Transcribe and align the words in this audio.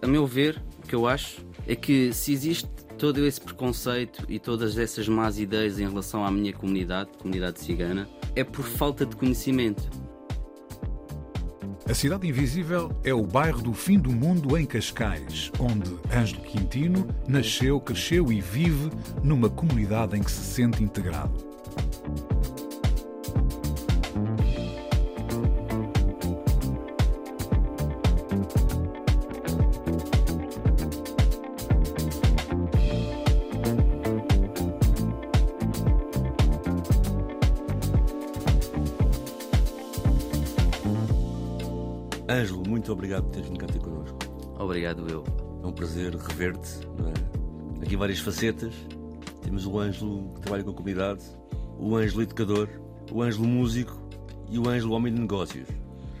A 0.00 0.06
meu 0.06 0.26
ver, 0.26 0.62
o 0.78 0.86
que 0.86 0.94
eu 0.94 1.06
acho 1.06 1.44
é 1.66 1.74
que 1.74 2.12
se 2.12 2.32
existe 2.32 2.68
todo 2.96 3.26
esse 3.26 3.40
preconceito 3.40 4.24
e 4.28 4.38
todas 4.38 4.78
essas 4.78 5.08
más 5.08 5.38
ideias 5.38 5.78
em 5.78 5.88
relação 5.88 6.24
à 6.24 6.30
minha 6.30 6.52
comunidade, 6.52 7.10
comunidade 7.18 7.60
cigana, 7.60 8.08
é 8.34 8.44
por 8.44 8.64
falta 8.64 9.04
de 9.04 9.16
conhecimento. 9.16 9.82
A 11.88 11.94
Cidade 11.94 12.26
Invisível 12.26 12.90
é 13.04 13.14
o 13.14 13.22
bairro 13.22 13.62
do 13.62 13.72
fim 13.72 13.98
do 13.98 14.10
mundo 14.10 14.56
em 14.56 14.66
Cascais, 14.66 15.52
onde 15.60 15.96
Ângelo 16.12 16.42
Quintino 16.42 17.06
nasceu, 17.28 17.80
cresceu 17.80 18.32
e 18.32 18.40
vive 18.40 18.90
numa 19.22 19.48
comunidade 19.48 20.16
em 20.16 20.22
que 20.22 20.30
se 20.30 20.54
sente 20.54 20.82
integrado. 20.82 21.45
Ângelo, 42.28 42.62
muito 42.68 42.92
obrigado 42.92 43.24
por 43.24 43.32
teres 43.32 43.48
vindo 43.48 43.58
cá 43.58 43.66
ter 43.66 43.78
connosco. 43.78 44.18
Obrigado 44.58 45.06
eu. 45.08 45.22
É 45.62 45.66
um 45.66 45.72
prazer 45.72 46.14
rever-te. 46.14 46.80
É? 47.80 47.82
Aqui 47.84 47.96
várias 47.96 48.18
facetas. 48.18 48.74
Temos 49.42 49.64
o 49.64 49.78
Ângelo 49.78 50.32
que 50.34 50.40
trabalha 50.40 50.64
com 50.64 50.70
a 50.70 50.74
comunidade, 50.74 51.22
o 51.78 51.94
Ângelo 51.94 52.22
educador, 52.22 52.68
o 53.12 53.22
Ângelo 53.22 53.46
músico 53.46 53.96
e 54.50 54.58
o 54.58 54.68
Ângelo 54.68 54.92
homem 54.92 55.14
de 55.14 55.20
negócios. 55.20 55.68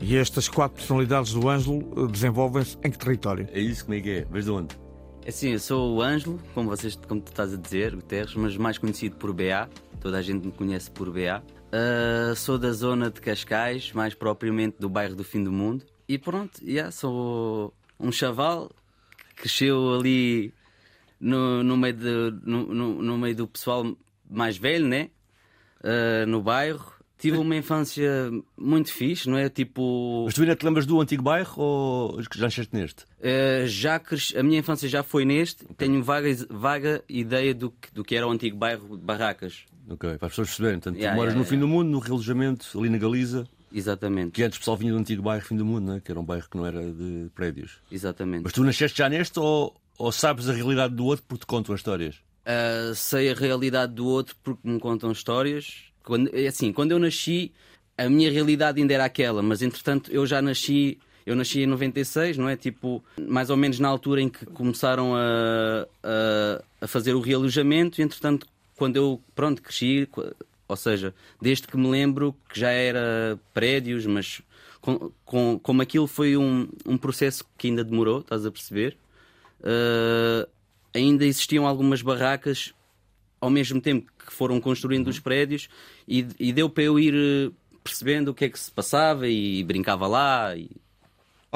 E 0.00 0.16
estas 0.16 0.48
quatro 0.48 0.76
personalidades 0.76 1.32
do 1.32 1.48
Ângelo 1.48 1.80
eh, 1.96 2.12
desenvolvem-se 2.12 2.76
em 2.84 2.90
que 2.90 2.98
território? 2.98 3.48
É 3.50 3.58
isso, 3.58 3.84
como 3.84 3.96
é 3.96 4.00
que 4.00 4.10
é? 4.10 4.24
Vês 4.26 4.44
de 4.44 4.50
onde? 4.50 4.76
É 5.24 5.30
Assim, 5.30 5.48
eu 5.50 5.58
sou 5.58 5.96
o 5.96 6.02
Ângelo, 6.02 6.38
como, 6.54 6.68
vocês, 6.68 6.94
como 6.94 7.20
tu 7.20 7.28
estás 7.28 7.52
a 7.52 7.56
dizer, 7.56 7.96
Guterres, 7.96 8.34
mas 8.36 8.56
mais 8.56 8.78
conhecido 8.78 9.16
por 9.16 9.32
BA. 9.32 9.68
Toda 10.00 10.18
a 10.18 10.22
gente 10.22 10.46
me 10.46 10.52
conhece 10.52 10.88
por 10.88 11.10
BA. 11.10 11.42
Ah, 11.72 12.32
sou 12.36 12.58
da 12.58 12.70
zona 12.70 13.10
de 13.10 13.20
Cascais, 13.20 13.92
mais 13.92 14.14
propriamente 14.14 14.76
do 14.78 14.88
bairro 14.88 15.16
do 15.16 15.24
Fim 15.24 15.42
do 15.42 15.50
Mundo. 15.50 15.84
E 16.08 16.18
pronto, 16.18 16.62
yeah, 16.64 16.90
sou 16.90 17.74
um 17.98 18.12
chaval 18.12 18.70
que 19.18 19.42
cresceu 19.42 19.94
ali 19.94 20.52
no, 21.20 21.62
no, 21.64 21.76
meio, 21.76 21.94
de, 21.94 22.40
no, 22.44 22.66
no, 22.66 23.02
no 23.02 23.18
meio 23.18 23.34
do 23.34 23.48
pessoal 23.48 23.96
mais 24.30 24.56
velho, 24.56 24.86
né? 24.86 25.10
Ah, 25.82 26.26
no 26.26 26.42
bairro. 26.42 26.94
Tive 27.18 27.38
uma 27.38 27.56
infância 27.56 28.30
muito 28.58 28.92
fixe, 28.92 29.26
não 29.26 29.38
é? 29.38 29.48
Tipo. 29.48 30.24
Mas 30.26 30.34
tu 30.34 30.42
ainda 30.42 30.54
te 30.54 30.66
lembras 30.66 30.84
do 30.84 31.00
antigo 31.00 31.22
bairro 31.22 31.62
ou 31.62 32.22
já 32.22 32.28
nasceste 32.42 32.76
neste? 32.76 33.04
Uh, 33.04 33.66
já 33.66 33.98
cres... 33.98 34.34
A 34.36 34.42
minha 34.42 34.58
infância 34.58 34.86
já 34.86 35.02
foi 35.02 35.24
neste, 35.24 35.64
tenho 35.78 36.02
vaga, 36.02 36.28
vaga 36.50 37.02
ideia 37.08 37.54
do 37.54 37.70
que, 37.70 37.90
do 37.94 38.04
que 38.04 38.14
era 38.14 38.28
o 38.28 38.30
antigo 38.30 38.58
bairro 38.58 38.98
de 38.98 39.02
Barracas. 39.02 39.64
Ok, 39.88 40.18
para 40.18 40.26
as 40.26 40.32
pessoas 40.32 40.48
perceberem. 40.48 40.78
Portanto, 40.78 40.98
Yeah, 40.98 41.14
tu 41.14 41.16
moras 41.16 41.32
yeah, 41.32 41.38
no 41.38 41.44
fim 41.48 41.56
yeah. 41.56 41.66
do 41.66 41.68
mundo, 41.68 41.90
no 41.90 41.98
relojamento, 42.00 42.78
ali 42.78 42.90
na 42.90 42.98
Galiza, 42.98 43.48
Exatamente. 43.72 44.32
que 44.32 44.42
antes 44.42 44.56
o 44.56 44.60
pessoal 44.60 44.76
vinha 44.76 44.92
do 44.92 44.98
antigo 44.98 45.22
bairro 45.22 45.44
Fim 45.44 45.56
do 45.56 45.64
Mundo, 45.64 45.92
né? 45.92 46.02
que 46.04 46.10
era 46.10 46.20
um 46.20 46.24
bairro 46.24 46.48
que 46.50 46.56
não 46.56 46.66
era 46.66 46.82
de 46.82 47.28
prédios. 47.34 47.78
Exatamente. 47.90 48.44
Mas 48.44 48.52
tu 48.52 48.62
nasceste 48.62 48.98
já 48.98 49.08
neste 49.08 49.38
ou, 49.38 49.74
ou 49.98 50.12
sabes 50.12 50.48
a 50.48 50.52
realidade 50.52 50.94
do 50.94 51.04
outro 51.04 51.24
porque 51.26 51.44
te 51.44 51.46
contam 51.46 51.74
as 51.74 51.80
histórias? 51.80 52.16
Uh, 52.46 52.94
sei 52.94 53.30
a 53.30 53.34
realidade 53.34 53.94
do 53.94 54.06
outro 54.06 54.36
porque 54.42 54.68
me 54.68 54.78
contam 54.78 55.10
histórias. 55.10 55.84
Quando, 56.02 56.30
é 56.32 56.46
assim, 56.46 56.72
quando 56.72 56.92
eu 56.92 56.98
nasci, 56.98 57.52
a 57.98 58.08
minha 58.08 58.30
realidade 58.30 58.80
ainda 58.80 58.94
era 58.94 59.04
aquela, 59.04 59.42
mas 59.42 59.62
entretanto 59.62 60.10
eu 60.12 60.26
já 60.26 60.40
nasci. 60.40 60.98
Eu 61.24 61.34
nasci 61.34 61.62
em 61.62 61.66
96, 61.66 62.38
não 62.38 62.48
é? 62.48 62.56
Tipo, 62.56 63.02
mais 63.18 63.50
ou 63.50 63.56
menos 63.56 63.80
na 63.80 63.88
altura 63.88 64.22
em 64.22 64.28
que 64.28 64.46
começaram 64.46 65.16
a, 65.16 65.84
a, 66.00 66.62
a 66.82 66.86
fazer 66.86 67.14
o 67.14 67.20
realojamento, 67.20 68.00
e 68.00 68.04
entretanto, 68.04 68.46
quando 68.76 68.94
eu, 68.94 69.20
pronto, 69.34 69.60
cresci, 69.60 70.08
ou 70.68 70.76
seja, 70.76 71.14
desde 71.40 71.66
que 71.66 71.76
me 71.76 71.88
lembro 71.88 72.34
que 72.48 72.58
já 72.58 72.70
era 72.70 73.38
prédios, 73.54 74.06
mas 74.06 74.42
com, 74.80 75.10
com, 75.24 75.58
como 75.58 75.82
aquilo 75.82 76.06
foi 76.06 76.36
um, 76.36 76.68
um 76.84 76.96
processo 76.96 77.44
que 77.56 77.68
ainda 77.68 77.84
demorou, 77.84 78.20
estás 78.20 78.44
a 78.44 78.50
perceber? 78.50 78.96
Uh, 79.60 80.48
ainda 80.94 81.24
existiam 81.24 81.66
algumas 81.66 82.02
barracas 82.02 82.74
ao 83.40 83.50
mesmo 83.50 83.80
tempo 83.80 84.10
que 84.18 84.32
foram 84.32 84.60
construindo 84.60 85.08
os 85.08 85.20
prédios 85.20 85.68
e, 86.08 86.26
e 86.38 86.52
deu 86.52 86.68
para 86.70 86.84
eu 86.84 86.98
ir 86.98 87.14
eh, 87.14 87.52
percebendo 87.84 88.28
o 88.28 88.34
que 88.34 88.46
é 88.46 88.48
que 88.48 88.58
se 88.58 88.70
passava 88.70 89.28
e 89.28 89.62
brincava 89.62 90.06
lá. 90.06 90.56
E... 90.56 90.70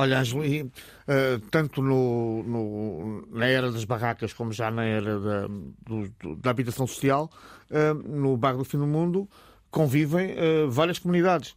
Olha, 0.00 0.22
e, 0.44 0.70
eh, 1.08 1.40
tanto 1.50 1.82
no, 1.82 2.42
no- 2.42 3.28
na 3.30 3.46
era 3.46 3.70
das 3.70 3.84
barracas 3.84 4.32
como 4.32 4.52
já 4.52 4.70
na 4.70 4.84
era 4.84 5.18
da, 5.20 5.46
do- 5.46 6.36
da 6.36 6.50
habitação 6.50 6.86
social, 6.86 7.30
eh, 7.70 7.92
no 7.92 8.36
bairro 8.36 8.58
do 8.58 8.64
fim 8.64 8.78
do 8.78 8.86
mundo, 8.86 9.28
convivem 9.70 10.32
eh, 10.36 10.66
várias 10.68 10.98
comunidades. 10.98 11.54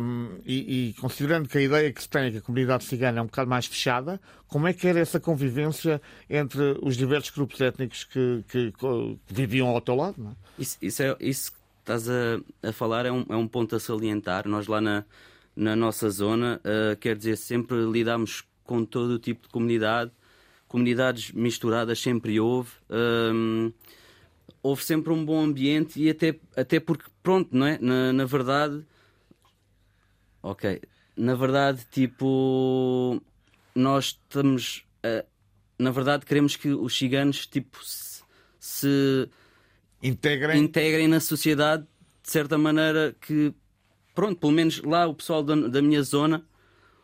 Um, 0.00 0.38
e, 0.46 0.88
e 0.90 0.94
considerando 0.94 1.48
que 1.48 1.58
a 1.58 1.60
ideia 1.60 1.92
que 1.92 2.00
se 2.02 2.08
tem 2.08 2.22
é 2.24 2.30
que 2.30 2.38
a 2.38 2.40
comunidade 2.40 2.84
cigana 2.84 3.18
é 3.18 3.22
um 3.22 3.26
bocado 3.26 3.50
mais 3.50 3.66
fechada, 3.66 4.20
como 4.48 4.66
é 4.68 4.72
que 4.72 4.86
era 4.86 5.00
essa 5.00 5.18
convivência 5.20 6.00
entre 6.30 6.78
os 6.82 6.96
diversos 6.96 7.30
grupos 7.30 7.60
étnicos 7.60 8.04
que, 8.04 8.44
que- 8.48 8.72
que 8.72 9.18
viviam 9.28 9.68
ao 9.68 9.80
teu 9.80 9.96
lado? 9.96 10.16
É? 10.58 10.62
Isso, 10.62 10.78
isso, 10.80 11.02
é, 11.02 11.16
isso 11.20 11.52
que 11.52 11.58
estás 11.80 12.08
a, 12.08 12.40
a 12.68 12.72
falar 12.72 13.04
é 13.04 13.12
um, 13.12 13.26
é 13.28 13.36
um 13.36 13.46
ponto 13.48 13.74
a 13.76 13.80
salientar. 13.80 14.48
Nós 14.48 14.66
lá 14.66 14.80
na, 14.80 15.04
na 15.56 15.76
nossa 15.76 16.10
zona, 16.10 16.60
eh, 16.64 16.96
quer 17.00 17.16
dizer, 17.16 17.36
sempre 17.36 17.76
lidamos 17.86 18.44
com 18.64 18.84
todo 18.84 19.12
o 19.12 19.18
tipo 19.18 19.42
de 19.42 19.48
comunidade, 19.48 20.10
comunidades 20.68 21.32
misturadas 21.32 22.00
sempre 22.00 22.40
houve. 22.40 22.70
Hum, 22.90 23.72
houve 24.62 24.84
sempre 24.84 25.12
um 25.12 25.24
bom 25.24 25.40
ambiente 25.42 26.00
e 26.02 26.10
até, 26.10 26.38
até 26.56 26.80
porque, 26.80 27.10
pronto, 27.22 27.56
não 27.56 27.66
é? 27.66 27.78
Na, 27.80 28.12
na 28.12 28.24
verdade, 28.24 28.84
ok, 30.42 30.80
na 31.16 31.34
verdade, 31.34 31.84
tipo, 31.90 33.20
nós 33.74 34.06
estamos, 34.06 34.84
a- 35.02 35.24
na 35.78 35.90
verdade, 35.90 36.26
queremos 36.26 36.56
que 36.56 36.68
os 36.70 36.96
ciganos, 36.96 37.46
tipo, 37.46 37.84
se- 37.84 38.22
se 38.58 39.28
Integrem 40.02 40.62
integrem 40.64 41.08
na 41.08 41.20
sociedade 41.20 41.84
de 42.22 42.30
certa 42.30 42.58
maneira 42.58 43.14
que, 43.20 43.54
pronto, 44.14 44.38
pelo 44.38 44.52
menos 44.52 44.82
lá 44.82 45.06
o 45.06 45.14
pessoal 45.14 45.42
da, 45.42 45.54
da 45.54 45.82
minha 45.82 46.02
zona, 46.02 46.44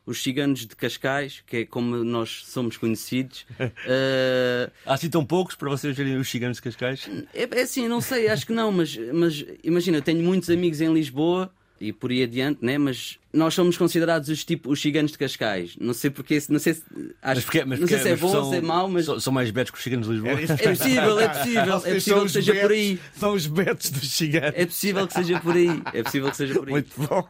os 0.06 0.22
ciganos 0.22 0.66
de 0.66 0.74
Cascais, 0.74 1.42
que 1.46 1.58
é 1.58 1.64
como 1.64 1.96
nós 2.04 2.42
somos 2.46 2.76
conhecidos, 2.76 3.46
eh, 3.86 4.70
Há 4.86 4.94
assim 4.94 5.10
tão 5.10 5.24
poucos 5.24 5.54
para 5.54 5.68
vocês 5.68 5.96
verem 5.96 6.16
os 6.16 6.30
ciganos 6.30 6.56
de 6.56 6.62
Cascais? 6.62 7.08
é, 7.34 7.42
é 7.42 7.62
assim, 7.62 7.86
não 7.86 8.00
sei, 8.00 8.28
acho 8.28 8.46
que 8.46 8.52
não, 8.52 8.72
mas, 8.72 8.96
mas 9.12 9.44
imagina, 9.62 9.98
eu 9.98 10.02
tenho 10.02 10.22
muitos 10.22 10.50
amigos 10.50 10.80
em 10.80 10.92
Lisboa 10.92 11.52
e 11.80 11.92
por 11.92 12.10
aí 12.10 12.22
adiante, 12.22 12.58
né? 12.62 12.76
mas 12.76 13.18
nós 13.32 13.54
somos 13.54 13.78
considerados 13.78 14.28
os, 14.28 14.44
tipo, 14.44 14.70
os 14.70 14.80
ciganos 14.82 15.12
de 15.12 15.18
Cascais. 15.18 15.76
Não 15.80 15.94
sei 15.94 16.10
porque, 16.10 16.38
não 16.50 16.58
sei 16.58 16.74
se, 16.74 16.82
acho, 17.22 17.42
porque- 17.42 17.64
mas 17.64 17.80
não 17.80 17.86
sei 17.88 17.96
porque- 17.96 18.02
se 18.02 18.08
é 18.08 18.10
mas 18.12 18.20
bom, 18.20 18.30
são- 18.30 18.50
se 18.50 18.56
é 18.56 18.60
mau, 18.60 18.88
mas 18.90 19.04
São, 19.06 19.18
são 19.20 19.32
mais 19.32 19.50
betos 19.50 19.70
que 19.70 19.78
os 19.78 19.82
ciganos 19.82 20.06
de 20.06 20.12
Lisboa? 20.12 20.32
É 20.32 20.46
possível, 20.74 21.20
é 21.20 21.28
possível, 21.28 21.62
é 21.62 21.94
possível 21.94 22.00
são 22.00 22.20
que 22.20 22.26
os 22.26 22.32
seja 22.32 22.52
por 22.52 22.60
betos- 22.68 22.76
aí. 22.76 23.00
São 23.16 23.32
os 23.34 23.46
betos 23.46 23.90
dos 23.90 24.10
ciganos. 24.12 24.52
É 24.56 24.66
possível 24.66 25.06
que 25.08 25.14
seja 25.14 25.40
por 25.40 25.54
aí. 25.56 25.82
É 25.94 26.02
possível 26.02 26.30
que 26.30 26.36
seja 26.36 26.54
por 26.54 26.68
aí. 26.68 26.72
Muito 26.72 27.00
bom. 27.00 27.26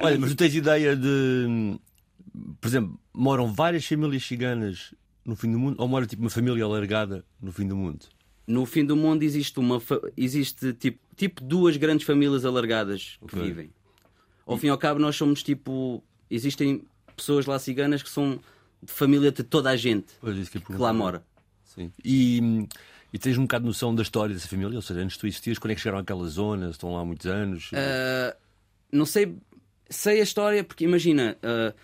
Olha, 0.00 0.18
mas 0.18 0.30
tu 0.30 0.36
tens 0.36 0.54
ideia 0.54 0.96
de. 0.96 1.78
Por 2.60 2.68
exemplo, 2.68 2.98
moram 3.12 3.52
várias 3.52 3.84
famílias 3.86 4.24
ciganas 4.24 4.94
no 5.24 5.34
fim 5.36 5.50
do 5.52 5.58
mundo 5.58 5.76
ou 5.78 5.86
mora 5.88 6.06
tipo 6.06 6.22
uma 6.22 6.30
família 6.30 6.64
alargada 6.64 7.24
no 7.40 7.52
fim 7.52 7.66
do 7.66 7.76
mundo? 7.76 8.06
No 8.46 8.64
fim 8.64 8.84
do 8.84 8.96
mundo 8.96 9.22
existe 9.22 9.58
uma 9.58 9.80
existe 10.16 10.72
tipo, 10.72 10.98
tipo 11.18 11.42
duas 11.42 11.76
grandes 11.76 12.06
famílias 12.06 12.44
alargadas 12.44 13.18
que 13.20 13.24
Ok. 13.36 13.42
vivem. 13.42 13.70
Ao 14.46 14.56
fim 14.56 14.68
e 14.68 14.70
ao 14.70 14.78
cabo 14.78 14.98
nós 14.98 15.16
somos 15.16 15.42
tipo 15.42 16.02
existem 16.30 16.82
pessoas 17.14 17.44
lá 17.44 17.58
ciganas 17.58 18.02
que 18.02 18.08
são 18.08 18.38
de 18.82 18.92
família 18.92 19.30
de 19.32 19.42
toda 19.42 19.70
a 19.70 19.76
gente 19.76 20.06
Pois, 20.20 20.48
que 20.48 20.58
eu 20.58 20.62
que 20.62 20.72
lá 20.74 20.92
mora. 20.92 21.22
Sim. 21.64 21.90
E, 22.04 22.66
e 23.12 23.18
tens 23.18 23.36
um 23.36 23.42
bocado 23.42 23.64
de 23.64 23.68
noção 23.68 23.94
da 23.94 24.02
história 24.02 24.34
dessa 24.34 24.48
família? 24.48 24.76
Ou 24.76 24.82
seja, 24.82 25.00
antes 25.00 25.16
tu 25.16 25.26
existias, 25.26 25.58
quando 25.58 25.72
é 25.72 25.74
que 25.74 25.80
chegaram 25.80 25.98
àquela 26.00 26.26
zona? 26.28 26.70
Estão 26.70 26.94
lá 26.94 27.00
há 27.00 27.04
muitos 27.04 27.26
anos? 27.26 27.70
Ah, 27.74 28.36
não 28.90 29.04
sei, 29.04 29.36
sei 29.90 30.20
a 30.20 30.22
história, 30.22 30.64
porque 30.64 30.84
imagina, 30.84 31.36
uh, 31.42 31.74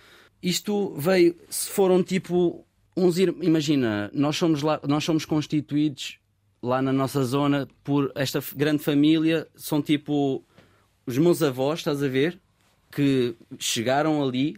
isto 0.42 0.94
veio, 0.96 1.36
se 1.50 1.68
foram 1.68 2.02
tipo 2.02 2.64
uns 2.96 3.18
imagina, 3.18 4.10
nós 4.14 4.36
somos 4.36 4.62
lá, 4.62 4.80
nós 4.86 5.02
somos 5.04 5.24
constituídos 5.24 6.18
lá 6.64 6.80
na 6.80 6.92
nossa 6.92 7.22
zona 7.22 7.68
por 7.84 8.10
esta 8.14 8.42
grande 8.56 8.82
família, 8.82 9.46
são 9.54 9.82
tipo 9.82 10.42
os 11.06 11.18
meus 11.18 11.42
avós, 11.42 11.80
estás 11.80 12.02
a 12.02 12.08
ver? 12.08 12.40
Que 12.90 13.34
chegaram 13.58 14.26
ali. 14.26 14.56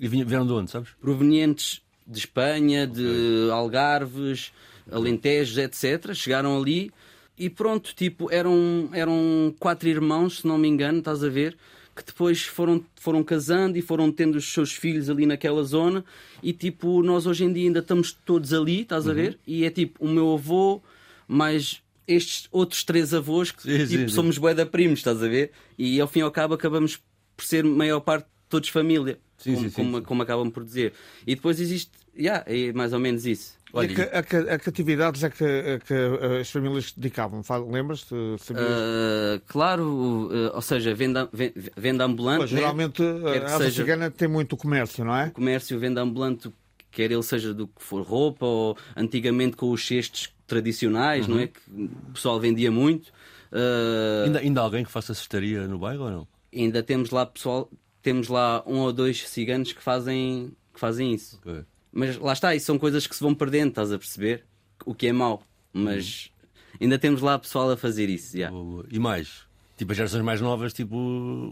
E 0.00 0.08
vieram 0.08 0.46
de 0.46 0.52
onde, 0.52 0.70
sabes? 0.70 0.90
Provenientes 0.98 1.82
de 2.06 2.18
Espanha, 2.18 2.86
de 2.86 3.50
Algarves, 3.52 4.52
Alentejos, 4.90 5.58
etc. 5.58 6.14
Chegaram 6.14 6.58
ali 6.58 6.90
e 7.38 7.50
pronto, 7.50 7.94
tipo, 7.94 8.32
eram, 8.32 8.88
eram 8.94 9.54
quatro 9.58 9.86
irmãos, 9.86 10.38
se 10.38 10.46
não 10.46 10.56
me 10.56 10.66
engano, 10.66 11.00
estás 11.00 11.22
a 11.22 11.28
ver? 11.28 11.58
Que 11.94 12.02
depois 12.04 12.42
foram, 12.42 12.82
foram 12.96 13.22
casando 13.22 13.76
e 13.76 13.82
foram 13.82 14.10
tendo 14.10 14.36
os 14.36 14.50
seus 14.50 14.72
filhos 14.72 15.10
ali 15.10 15.26
naquela 15.26 15.62
zona. 15.62 16.02
E 16.42 16.54
tipo, 16.54 17.02
nós 17.02 17.26
hoje 17.26 17.44
em 17.44 17.52
dia 17.52 17.66
ainda 17.66 17.80
estamos 17.80 18.12
todos 18.12 18.54
ali, 18.54 18.80
estás 18.80 19.06
a 19.06 19.12
ver? 19.12 19.32
Uhum. 19.32 19.38
E 19.46 19.64
é 19.64 19.70
tipo, 19.70 20.02
o 20.02 20.08
meu 20.08 20.32
avô, 20.32 20.80
mais 21.28 21.82
estes 22.06 22.48
outros 22.50 22.82
três 22.82 23.12
avós 23.12 23.50
que 23.50 23.62
sim, 23.62 23.86
tipo, 23.86 24.08
sim, 24.08 24.14
somos 24.14 24.36
sim. 24.36 24.40
bué 24.40 24.54
da 24.54 24.64
primos, 24.64 25.00
estás 25.00 25.22
a 25.22 25.28
ver? 25.28 25.52
E 25.76 26.00
ao 26.00 26.08
fim 26.08 26.20
e 26.20 26.22
ao 26.22 26.30
cabo 26.30 26.54
acabamos 26.54 26.98
por 27.36 27.44
ser 27.44 27.62
maior 27.62 28.00
parte 28.00 28.26
todos 28.48 28.70
família, 28.70 29.18
sim, 29.36 29.54
como, 29.54 29.70
como, 29.70 30.02
como, 30.02 30.22
acabam 30.22 30.50
por 30.50 30.64
dizer. 30.64 30.94
E 31.26 31.34
depois 31.34 31.60
existe, 31.60 31.92
yeah, 32.18 32.42
é 32.46 32.72
mais 32.72 32.94
ou 32.94 32.98
menos 32.98 33.26
isso. 33.26 33.58
Olha, 33.72 33.92
e 33.92 34.00
a, 34.00 34.04
a, 34.16 34.54
a, 34.54 34.58
que 34.58 34.68
atividades 34.70 35.22
é 35.22 35.28
que, 35.28 35.44
a, 35.44 35.78
que 35.78 35.94
as 36.40 36.50
famílias 36.50 36.92
dedicavam? 36.92 37.42
Lembras-te? 37.70 38.14
Uh, 38.14 39.40
claro, 39.46 40.30
uh, 40.32 40.54
ou 40.54 40.62
seja, 40.62 40.94
venda, 40.94 41.28
venda 41.76 42.04
ambulante. 42.04 42.38
Pois, 42.38 42.52
né? 42.52 42.60
geralmente 42.60 43.02
né? 43.02 43.44
a 43.44 43.58
seja, 43.58 43.82
cigana 43.82 44.10
tem 44.10 44.26
muito 44.26 44.56
comércio, 44.56 45.04
não 45.04 45.14
é? 45.14 45.26
O 45.26 45.32
comércio, 45.32 45.78
venda 45.78 46.00
ambulante, 46.00 46.50
quer 46.98 47.12
ele 47.12 47.22
seja 47.22 47.54
do 47.54 47.68
que 47.68 47.80
for 47.80 48.02
roupa, 48.02 48.44
ou 48.44 48.76
antigamente 48.96 49.56
com 49.56 49.70
os 49.70 49.86
cestos 49.86 50.34
tradicionais, 50.48 51.28
uhum. 51.28 51.36
não 51.36 51.40
é? 51.42 51.46
Que 51.46 51.60
o 51.70 52.12
pessoal 52.12 52.40
vendia 52.40 52.72
muito. 52.72 53.12
Uh... 53.52 54.24
Ainda, 54.26 54.38
ainda 54.40 54.60
há 54.60 54.64
alguém 54.64 54.84
que 54.84 54.90
faça 54.90 55.14
cestaria 55.14 55.68
no 55.68 55.78
bairro 55.78 56.02
ou 56.02 56.10
não? 56.10 56.28
Ainda 56.52 56.82
temos 56.82 57.10
lá 57.10 57.24
pessoal, 57.24 57.70
temos 58.02 58.26
lá 58.26 58.64
um 58.66 58.78
ou 58.78 58.92
dois 58.92 59.28
ciganos 59.28 59.72
que 59.72 59.80
fazem, 59.80 60.50
que 60.74 60.80
fazem 60.80 61.14
isso. 61.14 61.38
Okay. 61.40 61.62
Mas 61.92 62.16
lá 62.16 62.32
está, 62.32 62.52
isso 62.56 62.66
são 62.66 62.76
coisas 62.80 63.06
que 63.06 63.14
se 63.14 63.22
vão 63.22 63.32
perdendo, 63.32 63.68
estás 63.68 63.92
a 63.92 63.98
perceber? 63.98 64.44
O 64.84 64.92
que 64.92 65.06
é 65.06 65.12
mau. 65.12 65.44
Mas 65.72 66.32
uhum. 66.42 66.78
ainda 66.80 66.98
temos 66.98 67.20
lá 67.20 67.38
pessoal 67.38 67.70
a 67.70 67.76
fazer 67.76 68.08
isso. 68.08 68.36
Yeah. 68.36 68.56
E 68.90 68.98
mais? 68.98 69.46
Tipo, 69.76 69.92
as 69.92 69.98
gerações 69.98 70.24
mais 70.24 70.40
novas, 70.40 70.72
tipo, 70.72 70.96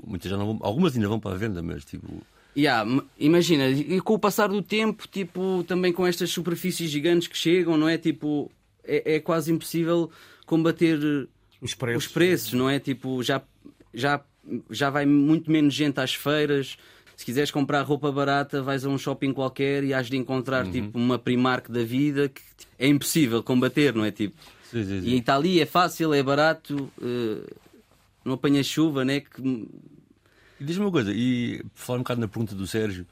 muitas 0.05 0.29
já 0.29 0.37
não 0.37 0.47
vão, 0.47 0.59
algumas 0.67 0.97
ainda 0.97 1.07
vão 1.07 1.21
para 1.21 1.37
a 1.37 1.39
venda, 1.39 1.63
mas 1.63 1.85
tipo. 1.85 2.21
Yeah, 2.57 2.91
imagina, 3.19 3.69
e 3.69 4.01
com 4.01 4.15
o 4.15 4.19
passar 4.19 4.49
do 4.49 4.63
tempo, 4.63 5.07
tipo, 5.07 5.63
também 5.69 5.93
com 5.93 6.07
estas 6.07 6.31
superfícies 6.31 6.89
gigantes 6.91 7.29
que 7.29 7.37
chegam, 7.37 7.77
não 7.77 7.87
é? 7.87 7.99
Tipo, 7.99 8.51
é, 8.83 9.17
é 9.17 9.21
quase 9.21 9.53
impossível 9.53 10.11
combater 10.47 11.29
os 11.61 11.75
preços. 11.75 12.07
os 12.07 12.13
preços, 12.13 12.53
não 12.55 12.71
é? 12.71 12.79
Tipo, 12.79 13.23
já, 13.23 13.43
já, 13.93 14.23
já 14.71 14.89
vai 14.89 15.05
muito 15.05 15.51
menos 15.51 15.75
gente 15.75 16.01
às 16.01 16.15
feiras. 16.15 16.79
Se 17.15 17.25
quiseres 17.25 17.51
comprar 17.51 17.83
roupa 17.83 18.11
barata, 18.11 18.63
vais 18.63 18.87
a 18.87 18.89
um 18.89 18.97
shopping 18.97 19.35
qualquer 19.35 19.85
e 19.85 19.93
has 19.93 20.09
de 20.09 20.17
encontrar 20.17 20.65
uhum. 20.65 20.71
tipo 20.71 20.99
uma 20.99 21.19
Primark 21.19 21.71
da 21.71 21.83
vida 21.83 22.29
que 22.29 22.43
é 22.79 22.87
impossível 22.87 23.43
combater, 23.43 23.95
não 23.95 24.05
é? 24.05 24.11
Tipo, 24.11 24.37
sim, 24.71 24.85
sim, 24.85 25.01
sim. 25.03 25.09
E 25.09 25.19
está 25.19 25.37
ali, 25.37 25.61
é 25.61 25.67
fácil, 25.67 26.15
é 26.15 26.23
barato, 26.23 26.91
uh, 26.99 27.57
não 28.25 28.35
apanha 28.35 28.63
chuva, 28.63 29.05
né? 29.05 29.21
Que... 29.21 29.69
E 30.61 30.65
diz-me 30.65 30.85
uma 30.85 30.93
coisa, 30.93 31.13
e 31.15 31.65
falar 31.75 31.99
um 31.99 32.03
bocado 32.03 32.21
na 32.21 32.29
pergunta 32.29 32.55
do 32.55 32.67
Sérgio, 32.67 33.07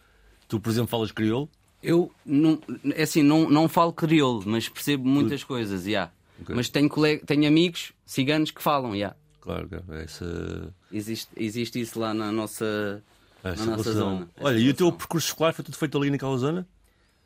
tu, 0.49 0.61
por 0.61 0.71
exemplo, 0.71 0.89
falas 0.89 1.13
crioulo? 1.13 1.49
Eu, 1.83 2.11
não, 2.25 2.59
é 2.95 3.03
assim, 3.03 3.23
não, 3.23 3.51
não 3.51 3.69
falo 3.69 3.93
crioulo, 3.93 4.43
mas 4.47 4.69
percebo 4.69 5.07
muitas 5.07 5.41
Tudo. 5.41 5.49
coisas, 5.49 5.87
yeah. 5.87 6.11
Okay. 6.41 6.55
Mas 6.55 6.69
tenho, 6.69 6.89
colega, 6.89 7.25
tenho 7.27 7.47
amigos 7.47 7.93
ciganos 8.07 8.51
que 8.51 8.63
falam, 8.63 8.95
yeah. 8.95 9.15
Claro, 9.41 9.69
essa... 9.91 10.75
existe, 10.91 11.29
existe 11.37 11.79
isso 11.79 12.01
lá 12.01 12.15
na 12.15 12.33
nossa, 12.33 13.03
essa 13.43 13.67
na 13.67 13.77
nossa 13.77 13.93
zona. 13.93 14.29
Olha, 14.41 14.59
e 14.59 14.71
o 14.71 14.75
teu 14.75 14.91
percurso 14.91 15.29
escolar 15.29 15.53
foi 15.53 15.63
tudo 15.63 15.77
feito 15.77 15.99
ali 15.99 16.11
naquela 16.11 16.37
zona? 16.39 16.67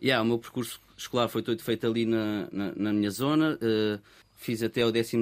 Yeah, 0.03 0.23
o 0.23 0.27
meu 0.27 0.39
percurso 0.39 0.81
escolar 0.97 1.29
foi 1.29 1.43
todo 1.43 1.63
feito 1.63 1.87
ali 1.87 2.05
na, 2.05 2.49
na, 2.51 2.73
na 2.75 2.93
minha 2.93 3.11
zona. 3.11 3.57
Uh, 3.63 4.01
fiz 4.37 4.63
até 4.63 4.85
o 4.85 4.91
12 4.91 5.17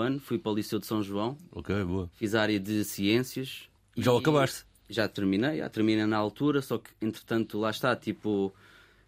ano, 0.00 0.20
fui 0.20 0.38
para 0.38 0.52
o 0.52 0.54
Liceu 0.54 0.78
de 0.78 0.86
São 0.86 1.02
João. 1.02 1.36
Ok, 1.52 1.74
boa. 1.84 2.08
Fiz 2.14 2.34
a 2.36 2.42
área 2.42 2.60
de 2.60 2.84
ciências. 2.84 3.68
Já 3.96 4.12
o 4.12 4.18
acabaste? 4.18 4.64
Já 4.88 5.08
terminei, 5.08 5.58
já 5.58 5.68
terminei 5.68 6.06
na 6.06 6.16
altura, 6.16 6.62
só 6.62 6.78
que 6.78 6.90
entretanto 7.00 7.58
lá 7.58 7.70
está, 7.70 7.96
tipo 7.96 8.54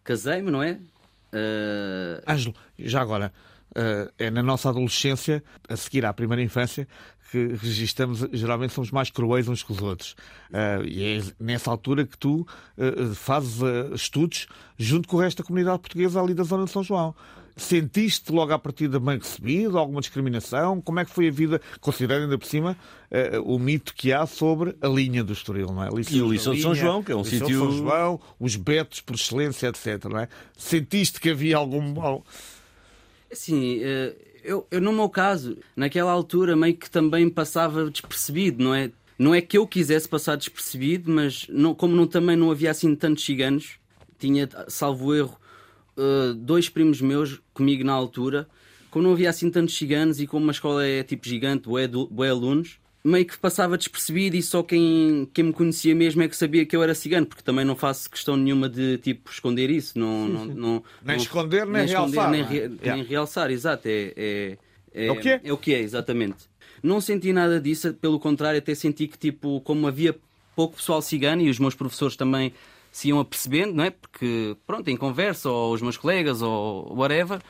casei-me, 0.03 0.51
não 0.51 0.63
é? 0.63 0.81
Uh... 1.33 2.23
Ângelo, 2.27 2.55
já 2.79 3.01
agora, 3.01 3.33
uh, 3.71 4.13
é 4.19 4.31
na 4.31 4.43
nossa 4.43 4.71
adolescência, 4.71 5.43
a 5.69 5.77
seguir 5.77 6.05
à 6.05 6.13
primeira 6.13 6.43
infância, 6.43 6.89
que 7.31 7.49
registramos, 7.49 8.27
geralmente 8.33 8.73
somos 8.73 8.91
mais 8.91 9.11
cruéis 9.11 9.49
uns 9.49 9.63
com 9.63 9.73
os 9.73 9.81
outros. 9.81 10.13
Uh, 10.51 10.85
e 10.85 11.19
é 11.19 11.23
nessa 11.39 11.71
altura 11.71 12.07
que 12.07 12.17
tu 12.17 12.47
uh, 12.77 13.15
fazes 13.15 13.61
uh, 13.61 13.95
estudos 13.95 14.47
junto 14.79 15.09
com 15.09 15.17
o 15.17 15.21
resto 15.21 15.43
da 15.43 15.47
comunidade 15.47 15.79
portuguesa 15.79 16.21
ali 16.21 16.35
da 16.35 16.43
zona 16.43 16.65
de 16.65 16.71
São 16.71 16.83
João. 16.83 17.15
Sentiste 17.59 18.33
logo 18.33 18.53
à 18.53 18.59
partida 18.59 19.01
bem 19.01 19.19
recebido? 19.19 19.77
Alguma 19.79 20.01
discriminação? 20.01 20.81
Como 20.81 21.01
é 21.01 21.05
que 21.05 21.11
foi 21.11 21.29
a 21.29 21.31
vida, 21.31 21.61
considerando 21.81 22.23
ainda 22.23 22.39
por 22.39 22.47
cima 22.47 22.77
uh, 23.11 23.43
o 23.43 23.59
mito 23.59 23.93
que 23.95 24.13
há 24.13 24.27
sobre 24.27 24.77
a 24.81 24.87
linha 24.87 25.25
do 25.25 25.33
Estoril, 25.33 25.67
não 25.67 25.83
é? 25.83 25.91
Liceu 25.91 26.19
e 26.19 26.23
o 26.23 26.33
Liceu 26.33 26.55
de 26.55 26.63
São 26.63 26.75
João, 26.75 27.03
que 27.03 27.13
é 27.13 27.17
um 27.17 27.25
sítio... 27.25 27.59
São 27.59 27.73
João, 27.73 28.21
os 28.39 28.55
betos 28.55 29.01
por 29.01 29.17
excelência, 29.17 29.67
etc, 29.67 30.05
não 30.05 30.21
é? 30.21 30.29
Sentiste 30.57 31.21
que 31.21 31.31
havia 31.31 31.57
algum... 31.57 32.23
Sim, 33.33 33.79
uh, 33.79 34.17
eu, 34.45 34.67
eu 34.71 34.81
no 34.81 34.93
meu 34.93 35.09
caso, 35.09 35.59
naquela 35.77 36.13
altura 36.13 36.57
meio 36.57 36.77
que 36.77 36.89
também 36.89 37.29
passava 37.29 37.91
despercebido, 37.91 38.63
não 38.63 38.75
é? 38.75 38.91
Não 39.19 39.35
é 39.35 39.41
que 39.41 39.59
eu 39.59 39.67
quisesse 39.67 40.09
passar 40.09 40.37
despercebido, 40.37 41.11
mas 41.11 41.45
não, 41.49 41.75
como 41.75 41.95
não, 41.95 42.07
também 42.07 42.37
não 42.37 42.53
havia 42.53 42.71
assim 42.71 42.95
tantos 42.95 43.25
ciganos, 43.25 43.73
tinha, 44.17 44.49
salvo 44.69 45.13
erro, 45.13 45.37
uh, 45.99 46.35
dois 46.35 46.69
primos 46.69 47.01
meus 47.01 47.41
comigo 47.53 47.85
na 47.85 47.93
altura, 47.93 48.49
como 48.91 49.05
não 49.05 49.13
havia 49.13 49.29
assim 49.29 49.51
tantos 49.51 49.77
ciganos 49.77 50.21
e 50.21 50.27
como 50.27 50.45
uma 50.45 50.53
escola 50.53 50.87
é 50.87 51.03
tipo 51.03 51.29
gigante, 51.29 51.69
bué, 51.69 51.87
bué 51.87 52.31
alunos, 52.31 52.79
meio 53.05 53.27
que 53.27 53.39
passava 53.39 53.77
despercebido 53.77 54.37
e 54.37 54.43
só 54.43 54.63
quem, 54.63 55.29
quem 55.33 55.45
me 55.45 55.53
conhecia 55.53 55.95
mesmo 55.95 56.23
é 56.23 56.29
que 56.29 56.37
sabia 56.37 56.65
que 56.65 56.75
eu 56.75 56.83
era 56.83 56.95
cigano, 56.95 57.27
porque 57.27 57.43
também 57.43 57.65
não 57.65 57.77
faço 57.77 58.11
questão 58.11 58.37
nenhuma 58.37 58.69
de 58.69 58.99
tipo 58.99 59.31
esconder 59.31 59.71
isso. 59.71 59.99
Não, 59.99 60.27
sim, 60.27 60.33
não, 60.33 60.47
sim. 60.47 60.55
não, 60.55 60.85
nem 61.05 61.17
não, 61.17 61.23
esconder, 61.23 61.67
nem, 61.67 61.85
nem 61.85 61.87
realçar. 61.87 62.31
nem, 62.31 62.43
re, 62.43 62.57
yeah. 62.57 62.97
nem, 62.97 63.05
realçar, 63.05 63.51
exato. 63.51 63.89
É, 63.89 64.13
é, 64.17 64.59
é, 64.95 65.07
é, 65.07 65.13
o 65.13 65.17
que 65.17 65.29
é? 65.29 65.41
É 65.45 65.53
o 65.53 65.57
que 65.57 65.75
é, 65.75 65.81
exatamente. 65.81 66.49
Não 66.83 67.01
senti 67.01 67.33
nada 67.33 67.61
disso, 67.61 67.93
pelo 67.95 68.21
contrário, 68.21 68.59
até 68.59 68.75
senti 68.75 69.09
que, 69.09 69.19
tipo, 69.19 69.61
como 69.63 69.87
havia 69.87 70.17
pouco 70.55 70.77
pessoal 70.77 71.03
cigano 71.03 71.43
e 71.43 71.51
os 71.51 71.59
meus 71.59 71.75
professores 71.75 72.17
também 72.17 72.53
se 72.91 73.09
iam 73.09 73.21
apercebendo, 73.21 73.75
não 73.75 73.85
é? 73.85 73.91
Porque, 73.91 74.57
pronto, 74.67 74.89
em 74.89 74.97
conversa, 74.97 75.49
ou 75.51 75.73
os 75.73 75.83
meus 75.83 75.97
colegas, 75.97 76.43
ou 76.43 76.95
whatever, 76.97 77.41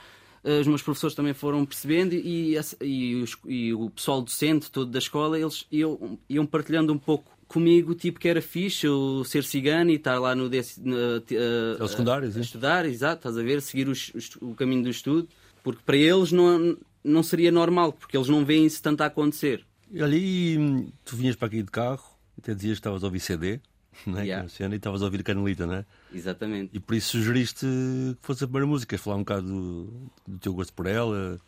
eh, 0.45 0.61
os 0.61 0.67
meus 0.67 0.83
professores 0.83 1.15
também 1.15 1.35
foram 1.35 1.65
percebendo 1.65 2.15
e, 2.15 2.57
e, 2.83 3.25
e 3.47 3.75
o 3.75 3.91
pessoal 3.91 4.23
docente 4.23 4.71
todo 4.71 4.91
da 4.91 4.99
escola, 4.99 5.39
eles 5.39 5.67
iam, 5.71 6.19
iam 6.29 6.47
partilhando 6.47 6.93
um 6.93 6.99
pouco 6.99 7.39
comigo, 7.49 7.95
tipo 7.95 8.21
que 8.21 8.29
era 8.29 8.43
fixe 8.43 8.87
eu 8.87 9.25
ser 9.25 9.43
cigano 9.43 9.91
e 9.91 9.95
estar 9.95 10.19
lá 10.19 10.35
no 10.35 10.49
desse, 10.49 10.81
uh, 10.81 11.83
uh, 11.83 11.89
secundário, 11.89 12.31
a, 12.35 12.41
estudar, 12.41 12.85
exato, 12.85 13.17
estás 13.17 13.39
a 13.39 13.43
ver, 13.43 13.63
seguir 13.63 13.89
os, 13.89 14.13
os, 14.15 14.37
o 14.41 14.55
caminho 14.55 14.83
do 14.83 14.91
estudo, 14.91 15.27
porque 15.65 15.81
para 15.85 15.97
eles 15.97 16.31
não, 16.31 16.77
não 17.03 17.23
seria 17.23 17.51
normal, 17.51 17.93
porque 17.93 18.17
eles 18.17 18.29
não 18.29 18.45
veem 18.45 18.67
isso 18.67 18.83
tanto 18.83 19.01
a 19.01 19.07
acontecer. 19.07 19.65
E 19.91 20.03
ali 20.03 20.59
hum, 20.59 20.93
tu 21.05 21.17
vinhas 21.17 21.37
para 21.37 21.49
aqui 21.49 21.63
de 21.63 21.71
carro, 21.71 22.05
até 22.37 22.55
dizias 22.55 22.75
que 22.75 22.81
estavas 22.81 23.03
a 23.03 23.07
ouvir 23.07 23.21
CD, 23.21 23.61
né? 24.07 24.25
Yeah. 24.25 24.49
e 24.49 24.77
estavas 24.77 25.03
a 25.03 25.05
ouvir 25.07 25.23
Canelita, 25.23 25.67
não 25.67 25.75
é? 25.75 25.85
Exatamente. 26.13 26.71
E 26.73 26.81
por 26.81 26.95
isso 26.95 27.19
sugeriste 27.19 27.67
que 27.67 28.17
fosse 28.23 28.45
a 28.45 28.47
primeira 28.47 28.67
música, 28.67 28.97
falar 28.99 29.17
um 29.17 29.21
bocado 29.21 29.47
do, 29.47 30.11
do 30.27 30.39
teu 30.39 30.53
gosto 30.55 30.73
por 30.73 30.87
ela. 30.87 31.39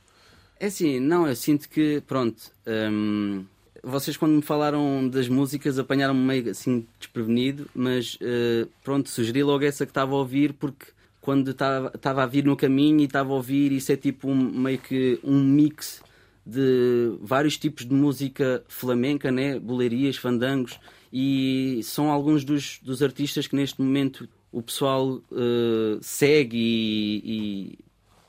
É 0.58 0.66
assim, 0.66 1.00
não, 1.00 1.26
eu 1.26 1.34
sinto 1.34 1.68
que, 1.68 2.02
pronto, 2.06 2.52
hum, 2.66 3.44
vocês 3.82 4.16
quando 4.16 4.32
me 4.32 4.42
falaram 4.42 5.08
das 5.08 5.28
músicas 5.28 5.78
apanharam-me 5.78 6.20
meio 6.20 6.50
assim 6.50 6.86
desprevenido, 6.98 7.68
mas 7.74 8.16
uh, 8.16 8.68
pronto, 8.84 9.08
sugeri 9.08 9.42
logo 9.42 9.64
essa 9.64 9.86
que 9.86 9.90
estava 9.90 10.12
a 10.12 10.18
ouvir 10.18 10.52
porque 10.52 10.86
quando 11.20 11.50
estava 11.50 12.22
a 12.22 12.26
vir 12.26 12.44
no 12.44 12.56
caminho 12.56 13.00
e 13.00 13.04
estava 13.04 13.30
a 13.30 13.34
ouvir, 13.34 13.72
isso 13.72 13.92
é 13.92 13.96
tipo 13.96 14.28
um, 14.28 14.34
meio 14.36 14.78
que 14.78 15.18
um 15.22 15.38
mix 15.38 16.02
de 16.44 17.16
vários 17.20 17.58
tipos 17.58 17.84
de 17.86 17.94
música 17.94 18.64
flamenca, 18.68 19.30
né? 19.30 19.58
bolerias, 19.58 20.16
fandangos, 20.16 20.80
e 21.12 21.80
são 21.82 22.10
alguns 22.10 22.44
dos, 22.44 22.78
dos 22.82 23.02
artistas 23.02 23.46
que 23.46 23.56
neste 23.56 23.80
momento 23.80 24.28
o 24.52 24.62
pessoal 24.62 25.08
uh, 25.08 25.98
segue 26.00 26.56
e, 26.56 27.22
e 27.24 27.78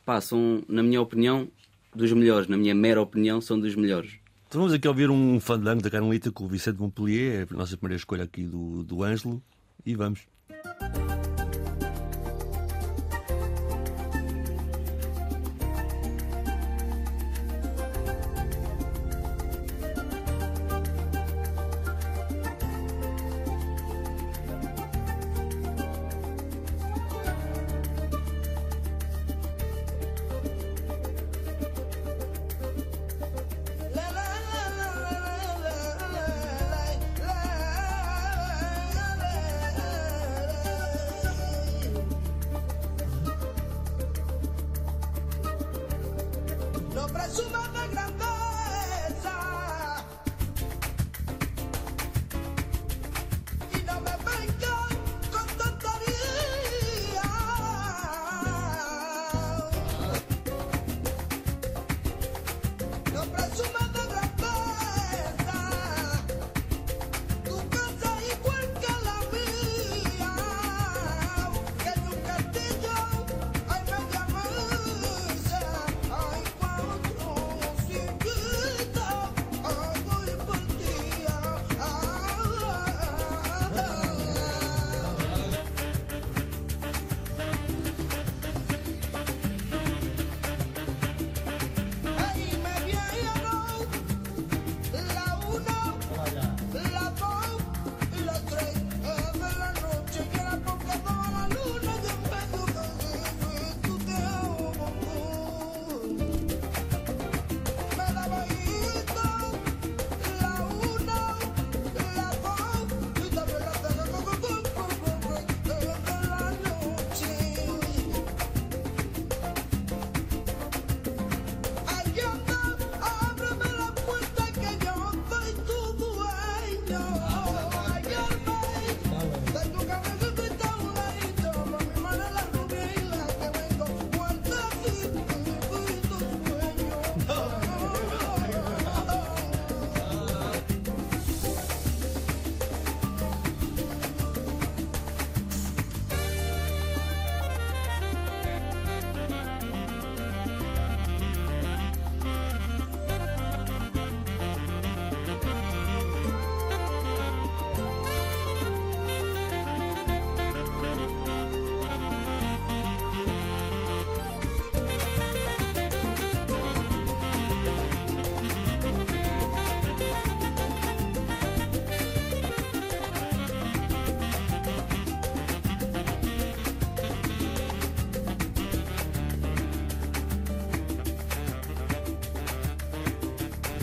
pá, 0.05 0.21
são, 0.21 0.63
na 0.67 0.83
minha 0.83 1.01
opinião, 1.01 1.47
dos 1.95 2.11
melhores. 2.13 2.47
Na 2.47 2.57
minha 2.57 2.75
mera 2.75 3.01
opinião, 3.01 3.41
são 3.41 3.59
dos 3.59 3.75
melhores. 3.75 4.11
Então 4.47 4.59
vamos 4.59 4.73
aqui 4.73 4.87
ouvir 4.87 5.09
um 5.09 5.39
fandango 5.39 5.81
da 5.81 5.89
Carmelita 5.89 6.31
com 6.31 6.43
o 6.43 6.47
Vicente 6.47 6.79
Montpellier, 6.79 7.47
é 7.49 7.53
a 7.53 7.57
nossa 7.57 7.77
primeira 7.77 7.97
escolha 7.97 8.25
aqui 8.25 8.43
do, 8.43 8.83
do 8.83 9.01
Ângelo, 9.03 9.41
e 9.85 9.95
vamos. 9.95 10.27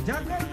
ya, 0.08 0.20
ya. 0.26 0.47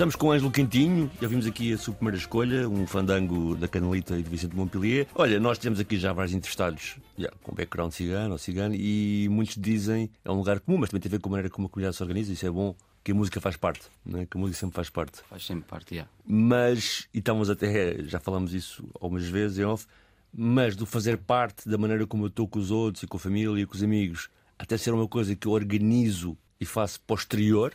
Estamos 0.00 0.16
com 0.16 0.28
o 0.28 0.32
Ângelo 0.32 0.50
Quentinho, 0.50 1.10
já 1.20 1.28
vimos 1.28 1.46
aqui 1.46 1.74
a 1.74 1.76
sua 1.76 1.92
primeira 1.92 2.16
escolha, 2.16 2.66
um 2.66 2.86
fandango 2.86 3.54
da 3.54 3.68
Canelita 3.68 4.18
e 4.18 4.22
do 4.22 4.30
Vicente 4.30 4.56
Montpellier. 4.56 5.06
Olha, 5.14 5.38
nós 5.38 5.58
temos 5.58 5.78
aqui 5.78 5.98
já 5.98 6.10
vários 6.10 6.34
entrevistados 6.34 6.96
já, 7.18 7.30
com 7.42 7.54
background 7.54 7.92
cigano 7.92 8.32
ou 8.32 8.38
cigano 8.38 8.74
e 8.74 9.28
muitos 9.30 9.56
dizem 9.58 10.10
é 10.24 10.30
um 10.30 10.36
lugar 10.36 10.58
comum, 10.60 10.78
mas 10.78 10.88
também 10.88 11.02
tem 11.02 11.10
a 11.10 11.12
ver 11.16 11.20
com 11.20 11.28
a 11.28 11.32
maneira 11.32 11.50
como 11.50 11.66
a 11.66 11.70
comunidade 11.70 11.96
se 11.96 12.02
organiza, 12.02 12.32
isso 12.32 12.46
é 12.46 12.50
bom, 12.50 12.74
que 13.04 13.12
a 13.12 13.14
música 13.14 13.42
faz 13.42 13.58
parte, 13.58 13.82
não 14.02 14.20
é? 14.20 14.24
que 14.24 14.38
a 14.38 14.40
música 14.40 14.58
sempre 14.58 14.74
faz 14.74 14.88
parte. 14.88 15.20
Faz 15.28 15.44
sempre 15.44 15.68
parte, 15.68 15.92
yeah. 15.92 16.10
Mas, 16.24 17.06
e 17.12 17.18
estamos 17.18 17.50
até, 17.50 18.02
já 18.04 18.18
falamos 18.18 18.54
isso 18.54 18.82
algumas 18.98 19.28
vezes 19.28 19.58
em 19.58 19.64
off, 19.64 19.84
mas 20.32 20.74
do 20.74 20.86
fazer 20.86 21.18
parte 21.18 21.68
da 21.68 21.76
maneira 21.76 22.06
como 22.06 22.24
eu 22.24 22.28
estou 22.28 22.48
com 22.48 22.58
os 22.58 22.70
outros 22.70 23.02
e 23.02 23.06
com 23.06 23.18
a 23.18 23.20
família 23.20 23.60
e 23.60 23.66
com 23.66 23.74
os 23.74 23.82
amigos, 23.82 24.30
até 24.58 24.78
ser 24.78 24.94
uma 24.94 25.06
coisa 25.06 25.36
que 25.36 25.46
eu 25.46 25.52
organizo 25.52 26.38
e 26.58 26.64
faço 26.64 27.02
posterior, 27.02 27.74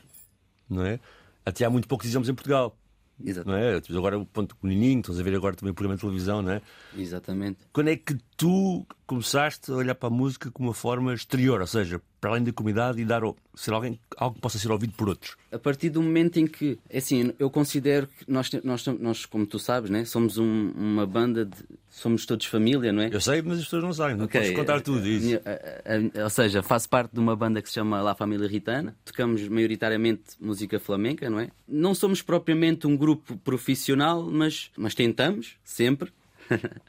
não 0.67 0.83
é? 0.83 0.99
Até 1.45 1.65
há 1.65 1.69
muito 1.69 1.87
pouco 1.87 2.03
dizemos 2.03 2.27
em 2.27 2.33
Portugal, 2.33 2.77
Exato. 3.23 3.47
não 3.47 3.55
é? 3.55 3.79
Agora 3.89 4.17
o 4.17 4.25
ponto 4.25 4.55
com 4.55 4.67
o 4.67 4.69
Nininho, 4.69 4.99
estás 4.99 5.19
a 5.19 5.23
ver 5.23 5.35
agora 5.35 5.55
também 5.55 5.71
o 5.71 5.75
programa 5.75 5.95
de 5.95 6.01
televisão, 6.01 6.41
não 6.41 6.51
é? 6.51 6.61
Exatamente. 6.97 7.59
Quando 7.71 7.89
é 7.89 7.95
que 7.95 8.17
tu 8.37 8.85
começaste 9.07 9.71
a 9.71 9.75
olhar 9.75 9.95
para 9.95 10.07
a 10.07 10.11
música 10.11 10.49
como 10.51 10.69
uma 10.69 10.73
forma 10.73 11.13
exterior, 11.13 11.61
ou 11.61 11.67
seja, 11.67 12.01
para 12.19 12.31
além 12.31 12.43
da 12.43 12.51
comunidade 12.51 12.99
e 12.99 13.05
dar 13.05 13.21
ser 13.55 13.71
alguém, 13.71 13.99
algo 14.17 14.35
que 14.35 14.41
possa 14.41 14.57
ser 14.57 14.71
ouvido 14.71 14.93
por 14.93 15.07
outros? 15.09 15.35
A 15.51 15.59
partir 15.59 15.89
do 15.89 16.01
momento 16.01 16.37
em 16.37 16.47
que, 16.47 16.77
é 16.89 16.97
assim, 16.97 17.33
eu 17.37 17.49
considero 17.49 18.07
que 18.07 18.29
nós, 18.29 18.49
nós, 18.63 18.85
nós 18.99 19.25
como 19.25 19.45
tu 19.45 19.59
sabes, 19.59 19.89
né, 19.89 20.05
somos 20.05 20.37
um- 20.37 20.71
uma 20.75 21.05
banda 21.05 21.45
de. 21.45 21.55
Somos 21.89 22.25
todos 22.25 22.45
família, 22.47 22.91
não 22.91 23.03
é? 23.03 23.09
Eu 23.13 23.21
sei, 23.21 23.41
mas 23.41 23.59
as 23.59 23.63
pessoas 23.63 23.83
não 23.83 23.93
sabem, 23.93 24.17
não 24.17 24.25
Ok, 24.25 24.41
podes 24.41 24.55
contar 24.57 24.75
a- 24.77 24.81
tudo 24.81 25.05
a 25.05 25.07
isso. 25.07 25.25
minha- 25.27 25.41
a- 25.45 26.19
a- 26.19 26.23
ou 26.25 26.29
seja, 26.29 26.61
faço 26.61 26.89
parte 26.89 27.13
de 27.13 27.19
uma 27.21 27.37
banda 27.37 27.61
que 27.61 27.69
se 27.69 27.75
chama 27.75 28.01
La 28.01 28.13
Família 28.13 28.47
Ritana. 28.49 28.93
Tocamos 29.05 29.47
maioritariamente 29.47 30.23
música 30.41 30.77
flamenca, 30.77 31.29
não 31.29 31.39
é? 31.39 31.51
Não 31.65 31.95
somos 31.95 32.21
propriamente 32.21 32.85
um 32.85 32.97
grupo 32.97 33.37
profissional, 33.37 34.23
mas, 34.29 34.71
mas 34.75 34.93
tentamos, 34.93 35.53
sempre. 35.63 36.11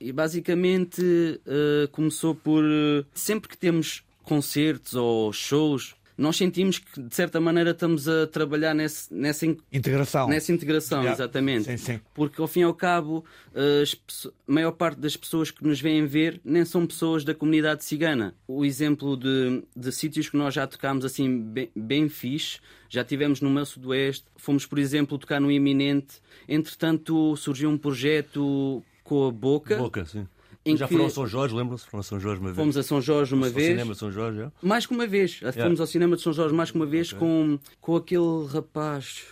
e 0.00 0.12
basicamente 0.12 1.40
eh, 1.46 1.88
começou 1.92 2.34
por. 2.34 2.62
eh, 2.64 3.04
sempre 3.14 3.48
que 3.48 3.56
temos 3.56 4.02
concertos 4.22 4.94
ou 4.94 5.32
shows, 5.32 5.94
nós 6.18 6.36
sentimos 6.36 6.78
que 6.78 7.00
de 7.02 7.14
certa 7.14 7.38
maneira 7.38 7.70
estamos 7.72 8.08
a 8.08 8.26
trabalhar 8.26 8.74
nesse, 8.74 9.12
nessa, 9.12 9.44
in- 9.46 9.58
Integração. 9.72 10.26
nessa 10.28 10.50
integração, 10.50 11.00
Yeah. 11.02 11.14
exatamente. 11.14 11.64
Sim, 11.64 11.76
sim. 11.76 12.00
Porque 12.14 12.40
ao 12.40 12.48
fim 12.48 12.60
e 12.60 12.62
ao 12.62 12.72
cabo, 12.74 13.22
pesso- 14.06 14.32
a 14.48 14.52
maior 14.52 14.72
parte 14.72 14.98
das 14.98 15.16
pessoas 15.16 15.50
que 15.50 15.62
nos 15.62 15.80
vêm 15.80 16.06
ver 16.06 16.40
nem 16.44 16.64
são 16.64 16.86
pessoas 16.86 17.22
da 17.24 17.34
comunidade 17.34 17.84
cigana. 17.84 18.34
O 18.48 18.64
exemplo 18.64 19.16
de, 19.16 19.62
de 19.76 19.92
sítios 19.92 20.28
que 20.30 20.36
nós 20.36 20.54
já 20.54 20.66
tocámos 20.66 21.04
assim 21.04 21.38
bem, 21.40 21.70
bem 21.76 22.08
fixe, 22.08 22.58
já 22.88 23.04
tivemos 23.04 23.40
no 23.40 23.50
meu 23.50 23.66
sudoeste, 23.66 24.24
fomos, 24.36 24.64
por 24.64 24.78
exemplo, 24.78 25.18
tocar 25.18 25.40
no 25.40 25.52
Iminente. 25.52 26.16
Entretanto, 26.48 27.36
surgiu 27.36 27.68
um 27.70 27.76
projeto 27.78 28.82
com 29.06 29.26
a 29.28 29.30
Boca. 29.30 29.76
Boca, 29.76 30.04
sim. 30.04 30.26
Já 30.74 30.88
foram 30.88 31.06
a 31.06 31.10
São 31.10 31.26
Jorge, 31.28 31.54
lembram-se? 31.54 31.86
Foram 31.86 32.00
a 32.00 32.02
São 32.02 32.18
Jorge 32.18 32.40
uma 32.40 32.48
vez. 32.48 32.56
Fomos 32.56 32.76
a 32.76 32.82
São 32.82 33.00
Jorge 33.00 33.34
uma 33.34 33.46
Ao 33.46 33.52
vez. 33.52 33.68
cinema 33.68 33.92
de 33.92 33.98
São 33.98 34.10
Jorge, 34.10 34.38
já. 34.38 34.52
Mais 34.60 34.84
que 34.84 34.92
uma 34.94 35.06
vez. 35.06 35.40
Fomos 35.54 35.80
ao 35.80 35.86
cinema 35.86 36.16
de 36.16 36.22
São 36.22 36.32
Jorge 36.32 36.54
mais 36.54 36.70
que 36.72 36.76
uma 36.76 36.86
vez 36.86 37.12
com, 37.12 37.56
com 37.80 37.94
aquele 37.96 38.46
rapaz. 38.48 39.22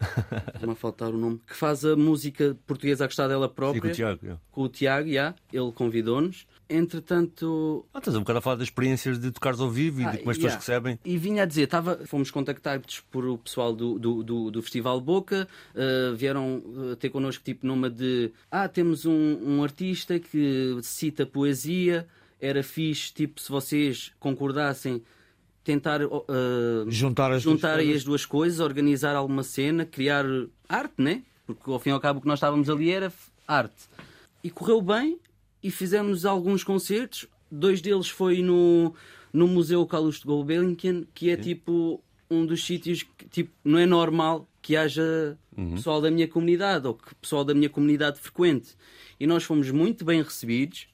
Está-me 0.54 0.72
a 0.72 0.76
faltar 0.76 1.10
o 1.10 1.18
nome. 1.18 1.40
Que 1.46 1.54
faz 1.54 1.84
a 1.84 1.96
música 1.96 2.56
portuguesa 2.66 3.04
a 3.04 3.06
gostar 3.06 3.28
dela 3.28 3.48
Sim, 3.48 3.54
própria. 3.54 3.80
com 3.80 3.88
o 3.88 3.92
Tiago. 3.92 4.20
já. 4.26 4.38
com 4.50 4.62
o 4.62 4.68
Tiago, 4.68 5.12
já, 5.12 5.34
ele 5.52 5.72
convidou-nos. 5.72 6.46
Entretanto. 6.70 7.86
Ah, 7.94 7.98
estás 7.98 8.16
um 8.16 8.20
bocado 8.20 8.38
a 8.38 8.42
falar 8.42 8.56
das 8.56 8.66
experiências 8.68 9.18
de 9.18 9.30
tocares 9.30 9.58
ao 9.60 9.70
vivo 9.70 10.00
e 10.00 10.04
ah, 10.04 10.10
de 10.10 10.18
como 10.18 10.30
as 10.30 10.36
pessoas 10.36 10.52
já. 10.52 10.58
recebem. 10.58 10.98
E 11.04 11.16
vinha 11.16 11.42
a 11.42 11.46
dizer, 11.46 11.66
tava, 11.66 12.00
fomos 12.06 12.30
contactados 12.30 13.00
por 13.10 13.24
o 13.24 13.38
pessoal 13.38 13.74
do, 13.74 13.98
do, 13.98 14.22
do, 14.22 14.50
do 14.50 14.62
Festival 14.62 15.00
Boca, 15.00 15.48
eh, 15.74 16.12
vieram 16.14 16.62
eh, 16.92 16.96
ter 16.96 17.08
connosco 17.08 17.42
tipo 17.42 17.66
numa 17.66 17.88
de 17.88 18.30
ah, 18.50 18.68
temos 18.68 19.06
um, 19.06 19.38
um 19.42 19.62
artista 19.64 20.18
que 20.18 20.78
cita 20.82 21.24
poesia, 21.24 22.06
era 22.40 22.62
fixe, 22.62 23.12
tipo, 23.12 23.40
se 23.40 23.50
vocês 23.50 24.12
concordassem, 24.20 25.02
tentar 25.68 26.00
eh, 26.00 26.08
Juntar 26.88 27.30
as 27.30 27.42
duas 27.42 27.54
juntar 27.56 27.76
coisas. 27.76 27.96
as 27.96 28.04
duas 28.04 28.24
coisas, 28.24 28.58
organizar 28.60 29.14
alguma 29.14 29.42
cena, 29.42 29.84
criar 29.84 30.24
arte, 30.66 30.94
né? 30.96 31.22
Porque 31.46 31.70
ao 31.70 31.78
fim 31.78 31.90
e 31.90 31.92
ao 31.92 32.00
cabo 32.00 32.18
o 32.20 32.22
que 32.22 32.26
nós 32.28 32.38
estávamos 32.38 32.70
ali 32.70 32.90
era 32.90 33.12
arte. 33.46 33.84
E 34.42 34.48
correu 34.48 34.80
bem 34.80 35.18
e 35.62 35.70
fizemos 35.70 36.24
alguns 36.24 36.64
concertos. 36.64 37.26
Dois 37.50 37.82
deles 37.82 38.08
foi 38.08 38.40
no, 38.40 38.94
no 39.30 39.46
Museu 39.46 39.84
Calouste 39.86 40.26
Gulbenkian, 40.26 41.04
que 41.14 41.28
é 41.28 41.36
tipo 41.36 42.02
um 42.30 42.46
dos 42.46 42.64
sítios 42.64 43.02
que 43.02 43.28
tipo, 43.28 43.50
não 43.62 43.78
é 43.78 43.84
normal 43.84 44.48
que 44.62 44.74
haja 44.74 45.36
pessoal 45.74 46.00
da 46.00 46.10
minha 46.10 46.28
comunidade 46.28 46.86
ou 46.86 46.94
que 46.94 47.14
pessoal 47.16 47.44
da 47.44 47.52
minha 47.52 47.68
comunidade 47.68 48.18
frequente. 48.18 48.74
E 49.20 49.26
nós 49.26 49.44
fomos 49.44 49.70
muito 49.70 50.02
bem 50.02 50.22
recebidos 50.22 50.86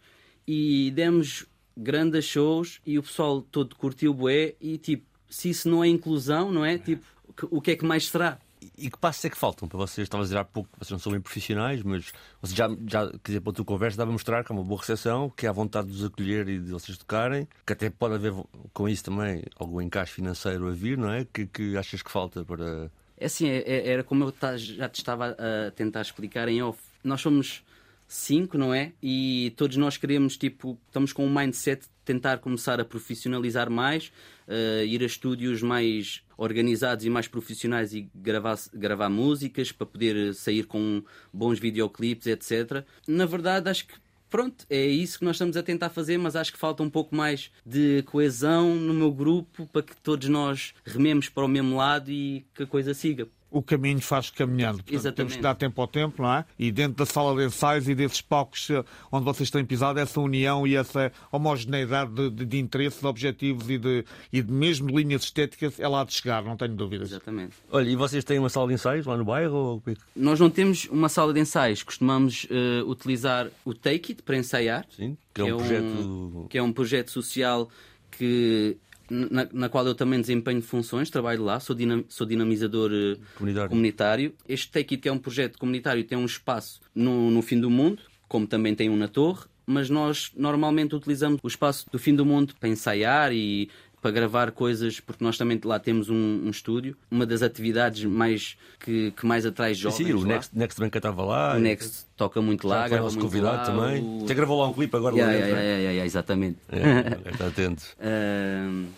e 0.49 0.91
demos 0.97 1.47
grandes 1.77 2.25
shows 2.25 2.81
e 2.87 2.99
o 2.99 3.03
pessoal 3.03 3.41
todo 3.43 3.75
curtiu 3.77 4.13
bué 4.15 4.55
e 4.61 4.79
tipo, 4.79 5.05
se 5.29 5.51
isso 5.51 5.69
não 5.69 5.83
é 5.83 5.89
inclusão, 5.89 6.53
não 6.53 6.65
é? 6.65 6.79
Tipo, 6.79 7.05
o 7.51 7.61
que 7.61 7.73
é 7.73 7.77
que 7.77 7.85
mais 7.85 8.09
será? 8.09 8.39
E 8.79 8.89
que 8.91 8.97
passos 8.99 9.23
é 9.27 9.29
que 9.31 9.37
faltam 9.37 9.69
para 9.69 9.77
vocês? 9.77 10.07
Estava 10.07 10.23
a 10.23 10.25
dizer 10.25 10.39
há 10.39 10.45
pouco 10.45 10.71
que 10.73 10.79
vocês 10.79 10.91
não 10.93 10.99
são 10.99 11.13
bem 11.13 11.21
profissionais, 11.21 11.83
mas 11.83 12.13
vocês 12.41 12.57
já, 12.57 12.67
já 12.89 13.11
quer 13.11 13.19
dizer, 13.27 13.41
pela 13.41 13.55
tua 13.55 13.65
conversa, 13.65 13.99
dá 13.99 14.05
a 14.05 14.07
mostrar 14.07 14.43
que 14.43 14.51
há 14.51 14.55
uma 14.55 14.65
boa 14.65 14.81
recepção, 14.81 15.29
que 15.29 15.47
há 15.47 15.53
vontade 15.53 15.89
de 15.89 15.95
os 15.95 16.05
acolher 16.05 16.49
e 16.49 16.59
de 16.59 16.71
vocês 16.71 16.97
tocarem, 16.97 17.47
que 17.67 17.73
até 17.75 17.91
pode 17.91 18.15
haver 18.15 18.33
com 18.73 18.89
isso 18.89 19.05
também 19.05 19.43
algum 19.57 19.83
encaixe 19.83 20.13
financeiro 20.15 20.67
a 20.69 20.73
vir, 20.73 20.97
não 20.97 21.11
é? 21.13 21.27
Que, 21.31 21.47
que 21.47 21.77
achas 21.77 22.01
que 22.03 22.11
falta 22.11 22.43
para. 22.45 22.91
É 23.19 23.27
assim, 23.27 23.49
é- 23.49 23.63
é- 23.67 23.89
era 23.91 24.03
como 24.03 24.25
eu 24.25 24.35
já 24.57 24.89
te 24.89 24.97
estava 24.97 25.37
a 25.39 25.71
tentar 25.73 26.01
explicar 26.01 26.49
em 26.49 26.63
off. 26.63 26.81
Nós 27.05 27.21
somos 27.21 27.63
cinco, 28.07 28.57
não 28.59 28.73
é? 28.73 28.93
E 29.03 29.53
todos 29.57 29.77
nós 29.77 29.97
queremos, 29.97 30.37
tipo, 30.37 30.79
estamos 30.87 31.13
com 31.13 31.27
um 31.27 31.33
mindset 31.33 31.83
de 31.83 31.89
tentar 32.05 32.39
começar 32.39 32.81
a 32.81 32.85
profissionalizar 32.85 33.71
mais, 33.71 34.13
eh, 34.47 34.85
ir 34.87 35.03
a 35.03 35.07
estúdios 35.07 35.63
mais 35.63 36.23
organizados 36.37 37.05
e 37.05 37.11
mais 37.11 37.29
profissionais 37.29 37.95
e 37.95 38.09
gravar, 38.15 38.59
gravar 38.75 39.09
músicas 39.09 39.73
para 39.73 39.87
poder 39.87 40.35
sair 40.35 40.67
com 40.67 41.03
bons 41.33 41.59
videoclipes, 41.59 42.27
etc. 42.27 42.85
Na 43.07 43.27
verdade, 43.27 43.69
acho 43.69 43.87
que 43.87 43.95
Pronto, 44.35 44.67
é 44.69 44.85
isso 44.85 45.21
que 45.21 45.25
nós 45.25 45.37
estamos 45.37 45.57
a 45.57 45.63
tentar 45.63 45.91
fazer, 45.91 46.19
mas 46.19 46.35
acho 46.35 46.53
que 46.53 46.59
falta 46.59 46.83
um 46.83 46.91
pouco 46.91 47.15
mais 47.15 47.53
de 47.65 48.03
coesão 48.03 48.75
no 48.75 48.93
meu 48.93 49.13
grupo 49.13 49.65
para 49.69 49.81
que 49.81 49.95
todos 49.95 50.29
nós 50.29 50.75
rememos 50.85 51.29
para 51.29 51.45
o 51.45 51.49
mesmo 51.49 51.77
lado 51.77 52.11
e 52.11 52.45
que 52.53 52.65
a 52.65 52.67
coisa 52.67 52.93
siga. 52.95 53.29
O 53.57 53.63
caminho 53.63 54.01
faz 54.01 54.31
caminhando. 54.31 54.79
Portanto, 54.79 54.95
Exatamente. 54.95 55.17
temos 55.17 55.37
que 55.37 55.43
dar 55.43 55.55
tempo 55.55 55.81
ao 55.81 55.87
tempo, 55.87 56.21
não 56.23 56.33
é? 56.35 56.45
E 56.59 56.73
dentro 56.73 56.97
da 56.97 57.07
sala 57.07 57.37
de 57.41 57.47
ensaios 57.47 57.89
e 57.89 57.95
desses 57.95 58.21
palcos 58.21 58.69
eh, 58.69 58.83
onde 59.13 59.25
vocês 59.25 59.49
têm 59.49 59.65
pisado, 59.65 60.01
essa 60.01 60.21
união 60.21 60.67
e 60.67 60.75
essa 60.75 61.13
homogeneidade 61.31 62.13
de, 62.13 62.31
de, 62.31 62.45
de 62.45 62.59
interesses, 62.59 62.99
de 63.01 63.07
objetivos 63.07 63.71
e 63.71 63.79
de, 63.79 64.05
e 64.33 64.43
de 64.43 64.51
mesmo 64.53 64.89
de 64.89 64.95
linhas 64.97 65.23
estéticas, 65.23 65.79
é 65.79 65.87
lá 65.87 66.03
de 66.05 66.13
chegar, 66.13 66.43
não 66.43 66.57
tenho 66.57 66.75
dúvidas. 66.75 67.11
Exatamente. 67.13 67.53
Olha, 67.71 67.89
e 67.89 67.95
vocês 67.95 68.25
têm 68.25 68.39
uma 68.41 68.49
sala 68.49 68.67
de 68.69 68.75
ensaios 68.75 69.07
lá 69.07 69.17
no 69.17 69.25
bairro? 69.25 69.55
Ou... 69.55 69.83
é 69.87 69.95
que- 69.95 70.01
Nós 70.17 70.41
não 70.41 70.51
temos 70.51 70.87
uma 70.87 71.09
sala 71.09 71.33
de 71.33 71.39
ensaios, 71.39 71.83
costumamos 71.83 72.47
eh, 72.51 72.83
utilizar 72.85 73.49
o 73.65 73.73
Take 73.73 74.13
It 74.15 74.23
para 74.25 74.37
ensaiar, 74.37 74.85
Sim, 74.97 75.17
que 75.33 75.41
é 75.43 75.45
um 75.55 75.57
projeto. 75.59 76.47
que 76.51 76.59
é 76.59 76.63
um 76.63 76.73
projeto 76.73 77.11
social 77.13 77.69
que 78.11 78.77
na, 79.11 79.47
na 79.53 79.69
qual 79.69 79.87
eu 79.87 79.95
também 79.95 80.21
desempenho 80.21 80.61
funções, 80.63 81.11
trabalho 81.11 81.43
lá, 81.45 81.61
sou, 81.61 81.75
dinam- 81.77 82.05
sou 82.09 82.27
dinamizador 82.27 82.91
eh, 82.93 83.17
Comunitário. 83.37 83.69
comunitário. 83.71 84.35
Este 84.49 84.71
Take 84.71 84.95
It, 84.95 85.03
que 85.03 85.09
é 85.09 85.13
um 85.13 85.19
projeto 85.19 85.59
comunitário, 85.59 86.03
tem 86.05 86.17
um 86.19 86.25
espaço 86.25 86.81
no, 86.95 87.31
no 87.31 87.43
fim 87.43 87.61
do 87.61 87.69
mundo, 87.71 88.03
como 88.29 88.47
também 88.47 88.75
tem 88.75 88.89
um 88.91 88.97
na 88.97 89.09
Torre, 89.09 89.45
mas 89.67 89.89
nós 89.89 90.31
normalmente 90.37 90.95
utilizamos 90.95 91.41
o 91.43 91.49
espaço 91.49 91.87
do 91.91 91.99
fim 91.99 92.15
do 92.15 92.25
mundo 92.27 92.55
para 92.61 92.69
ensaiar 92.69 93.33
e 93.33 93.71
para 94.05 94.11
gravar 94.11 94.53
coisas, 94.53 95.01
porque 95.01 95.25
nós 95.25 95.39
também 95.39 95.59
lá 95.65 95.79
temos 95.79 96.11
um, 96.11 96.15
um 96.45 96.51
estúdio. 96.51 96.95
Uma 97.11 97.25
das 97.25 97.41
atividades 97.41 98.05
mais 98.05 98.55
que, 98.79 99.13
que 99.13 99.25
mais 99.25 99.47
atrai 99.47 99.73
jovens 99.73 99.97
Sim, 99.97 100.13
o. 100.13 100.27
Next, 100.27 100.55
Next 100.55 100.79
estava 100.85 101.25
lá. 101.25 101.57
O 101.57 101.59
Next 101.59 102.05
toca 102.15 102.43
muito 102.43 102.69
lá, 102.69 102.75
Já 102.75 102.81
foi 102.83 102.89
grava 102.91 103.05
nosso 103.05 103.17
muito 103.19 103.31
convidado 103.31 103.57
lá, 103.57 103.65
também. 103.65 104.03
o- 104.05 104.25
Até 104.25 104.35
gravou 104.35 104.61
lá 104.61 104.69
um 104.69 104.75
clipe 104.75 104.95
agora 104.95 105.17
Yeah, 105.17 105.33
lá 105.33 105.39
dentro. 105.41 105.57
yeah, 105.57 105.71
yeah, 105.71 105.91
yeah, 105.93 106.05
exatamente. 106.05 106.59
É, 106.69 107.31
está 107.31 107.47
atento. 107.47 107.83
Ahm, 107.99 108.89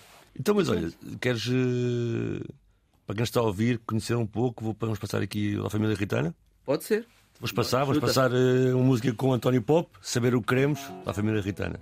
Então, 0.40 0.56
mas 0.56 0.68
olha, 0.68 0.90
queres, 1.20 1.46
eh, 1.48 2.42
para 3.06 3.14
quem 3.14 3.22
está 3.22 3.38
a 3.38 3.44
ouvir, 3.44 3.78
conhecer 3.86 4.16
um 4.16 4.26
pouco, 4.26 4.74
vamos 4.80 4.98
passar 4.98 5.22
aqui 5.22 5.56
à 5.64 5.70
família 5.70 5.94
Ritana? 5.94 6.34
pode 6.64 6.82
ser. 6.82 7.06
Vamos 7.38 7.52
passar, 7.52 7.84
vamos 7.84 8.00
passar 8.00 8.32
eh, 8.32 8.74
uma 8.74 8.82
música 8.82 9.12
com 9.14 9.32
António 9.32 9.62
Pop, 9.62 9.88
saber 10.02 10.34
o 10.34 10.40
que 10.40 10.48
queremos, 10.48 10.80
à 11.06 11.12
família 11.12 11.40
Ritana. 11.40 11.78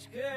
Mais 0.00 0.06
quero 0.06 0.30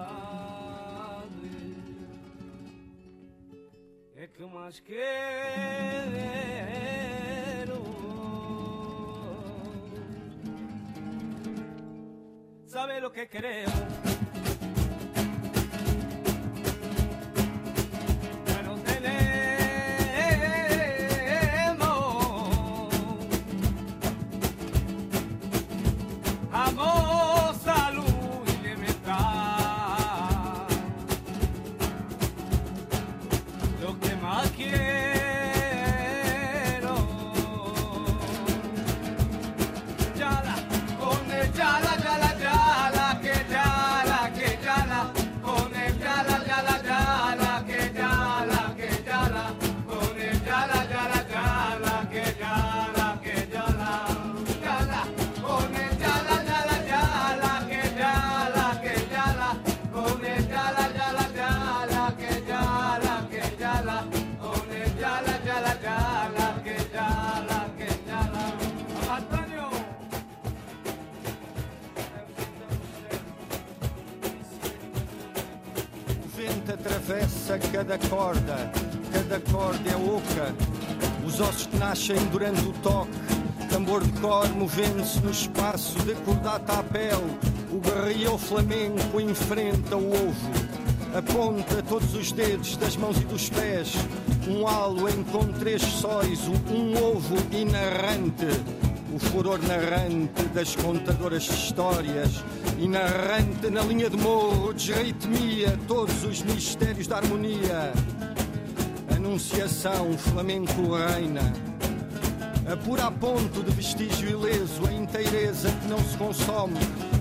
é 4.17 4.27
que 4.29 4.45
mais 4.45 4.79
quero 4.81 5.05
sabe 12.67 13.01
lo 13.01 13.11
que 13.11 13.27
queremos 13.27 14.24
atravessa 76.85 77.59
cada 77.73 77.99
corda, 78.11 78.71
cada 79.11 79.41
corda 79.51 79.91
é 79.91 79.97
oca. 79.97 80.55
Os 81.27 81.41
ossos 81.41 81.67
que 81.67 81.79
nascem 81.79 82.17
durante 82.27 82.61
o 82.61 82.73
toque, 82.75 83.11
tambor 83.71 84.05
de 84.05 84.13
cor 84.21 84.47
movendo-se 84.51 85.19
no 85.21 85.31
espaço, 85.31 85.99
de 86.01 86.15
cordata 86.17 86.81
à 86.81 86.83
pele. 86.83 87.39
O 87.73 87.81
guerreiro 87.81 88.37
flamenco 88.37 89.19
enfrenta 89.19 89.97
o 89.97 90.09
ovo, 90.09 90.51
aponta 91.17 91.83
todos 91.83 92.15
os 92.15 92.31
dedos 92.31 92.77
das 92.77 92.97
mãos 92.97 93.17
e 93.17 93.25
dos 93.25 93.49
pés. 93.49 93.95
Um 94.47 94.69
halo 94.69 95.07
com 95.33 95.47
três 95.59 95.81
sóis, 95.81 96.41
um 96.71 96.95
ovo 97.03 97.37
inarrante. 97.51 98.47
O 99.15 99.19
furor 99.19 99.59
narrante 99.63 100.43
das 100.53 100.77
contadoras 100.77 101.45
de 101.45 101.55
histórias 101.55 102.45
e 102.79 102.89
narrante 102.89 103.71
na 103.71 103.83
linha 103.83 104.11
de 104.11 104.17
morro, 104.17 104.73
desritmia 104.73 105.79
todos 105.87 106.25
os 106.25 106.43
mistérios 106.43 107.07
da 107.07 107.17
harmonia. 107.17 107.93
Anunciação, 109.15 110.17
flamenco 110.19 110.95
reina. 110.95 111.53
Apura 112.71 113.07
a 113.07 113.11
ponto 113.11 113.63
de 113.63 113.71
vestígio 113.73 114.31
ileso, 114.31 114.87
a 114.89 114.93
inteireza 114.93 115.71
que 115.71 115.87
não 115.87 115.99
se 115.99 116.17
consome. 116.17 116.79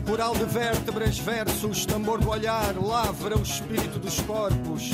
Coral 0.08 0.34
de 0.36 0.46
vértebras, 0.46 1.18
versos, 1.20 1.86
tambor 1.86 2.20
do 2.20 2.30
olhar, 2.30 2.76
lavra 2.78 3.38
o 3.38 3.42
espírito 3.42 4.00
dos 4.00 4.20
corpos. 4.22 4.92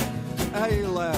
Eila, 0.68 1.12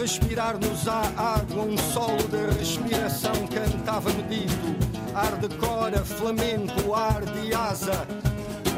respirar-nos 0.00 0.86
à 0.86 1.00
água, 1.16 1.62
um 1.62 1.76
solo 1.76 2.22
de 2.28 2.58
respiração 2.58 3.34
cantava 3.48 4.10
medido. 4.12 4.76
Ar 5.14 5.36
de 5.36 5.48
cora, 5.56 6.04
flamenco, 6.04 6.94
ar 6.94 7.24
de 7.24 7.52
asa. 7.54 8.06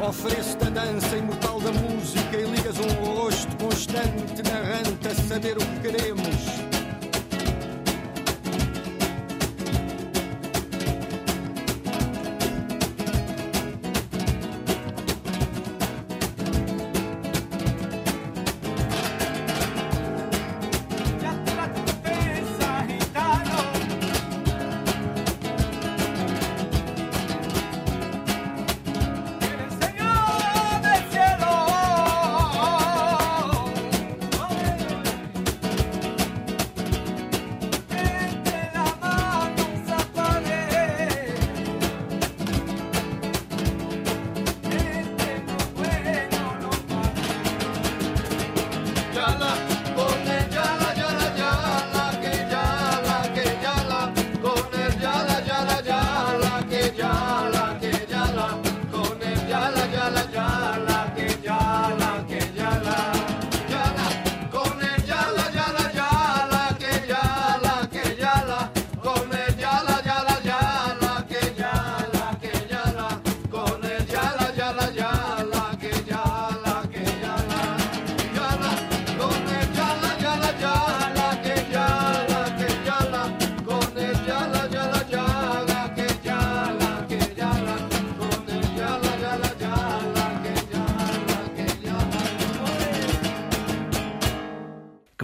Ofereço-te 0.01 0.63
a 0.65 0.69
dança 0.69 1.17
imortal 1.17 1.59
da 1.59 1.71
música 1.73 2.37
e 2.37 2.43
ligas 2.43 2.75
um 2.79 3.03
rosto 3.03 3.55
constante, 3.57 4.41
narrante 4.49 5.07
a 5.07 5.15
saber 5.15 5.57
o 5.57 5.59
que 5.59 5.79
queremos. 5.81 6.68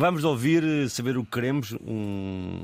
Que 0.06 0.12
vamos 0.12 0.24
ouvir 0.24 0.64
eh, 0.64 0.88
Saber 0.88 1.18
o 1.18 1.24
que 1.26 1.32
Queremos, 1.32 1.72
um, 1.82 2.62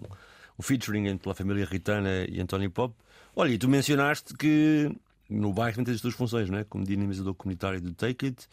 um 0.60 0.62
featuring 0.62 1.08
entre 1.08 1.28
a 1.32 1.34
família 1.34 1.66
Ritana 1.66 2.24
e 2.30 2.40
António 2.40 2.70
Pop. 2.70 2.94
Olha, 3.36 3.50
e 3.52 3.58
tu 3.58 3.68
mencionaste 3.68 4.36
que 4.36 4.92
no 5.28 5.52
bairro 5.52 5.84
tens 5.84 5.96
as 5.96 6.02
tuas 6.02 6.14
funções, 6.14 6.52
não 6.52 6.60
é? 6.60 6.64
Como 6.64 6.86
dinamizador 6.86 7.34
comunitário 7.34 7.82
do 7.82 7.94
Take 7.94 8.28
It. 8.28 8.48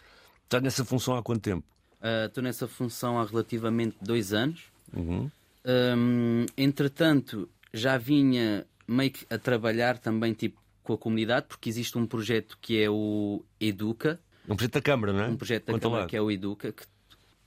Estás 0.44 0.62
nessa 0.62 0.86
função 0.86 1.14
há 1.18 1.22
quanto 1.22 1.42
tempo? 1.42 1.66
Ah, 2.00 2.24
Estou 2.28 2.42
nessa 2.42 2.66
função 2.66 3.20
há 3.20 3.26
relativamente 3.26 3.94
dois 4.00 4.32
anos. 4.32 4.62
Uhum. 4.96 5.30
Hum, 5.66 6.46
entretanto, 6.56 7.46
já 7.74 7.98
vinha 7.98 8.66
meio 8.86 9.10
que 9.10 9.26
a 9.28 9.36
trabalhar 9.36 9.98
também 9.98 10.32
tipo, 10.32 10.58
com 10.82 10.94
a 10.94 10.98
comunidade, 10.98 11.44
porque 11.46 11.68
existe 11.68 11.98
um 11.98 12.06
projeto 12.06 12.56
que 12.58 12.82
é 12.82 12.88
o 12.88 13.44
Educa, 13.60 14.18
Um 14.48 14.56
projeto 14.56 14.72
da 14.72 14.80
Câmara, 14.80 15.12
não 15.12 15.20
é? 15.24 15.28
um 15.28 15.36
projeto 15.36 15.66
da 15.66 15.72
Conta 15.74 15.82
Câmara 15.82 16.02
lá. 16.04 16.08
que 16.08 16.16
é 16.16 16.22
o 16.22 16.30
Educa, 16.30 16.72
que 16.72 16.84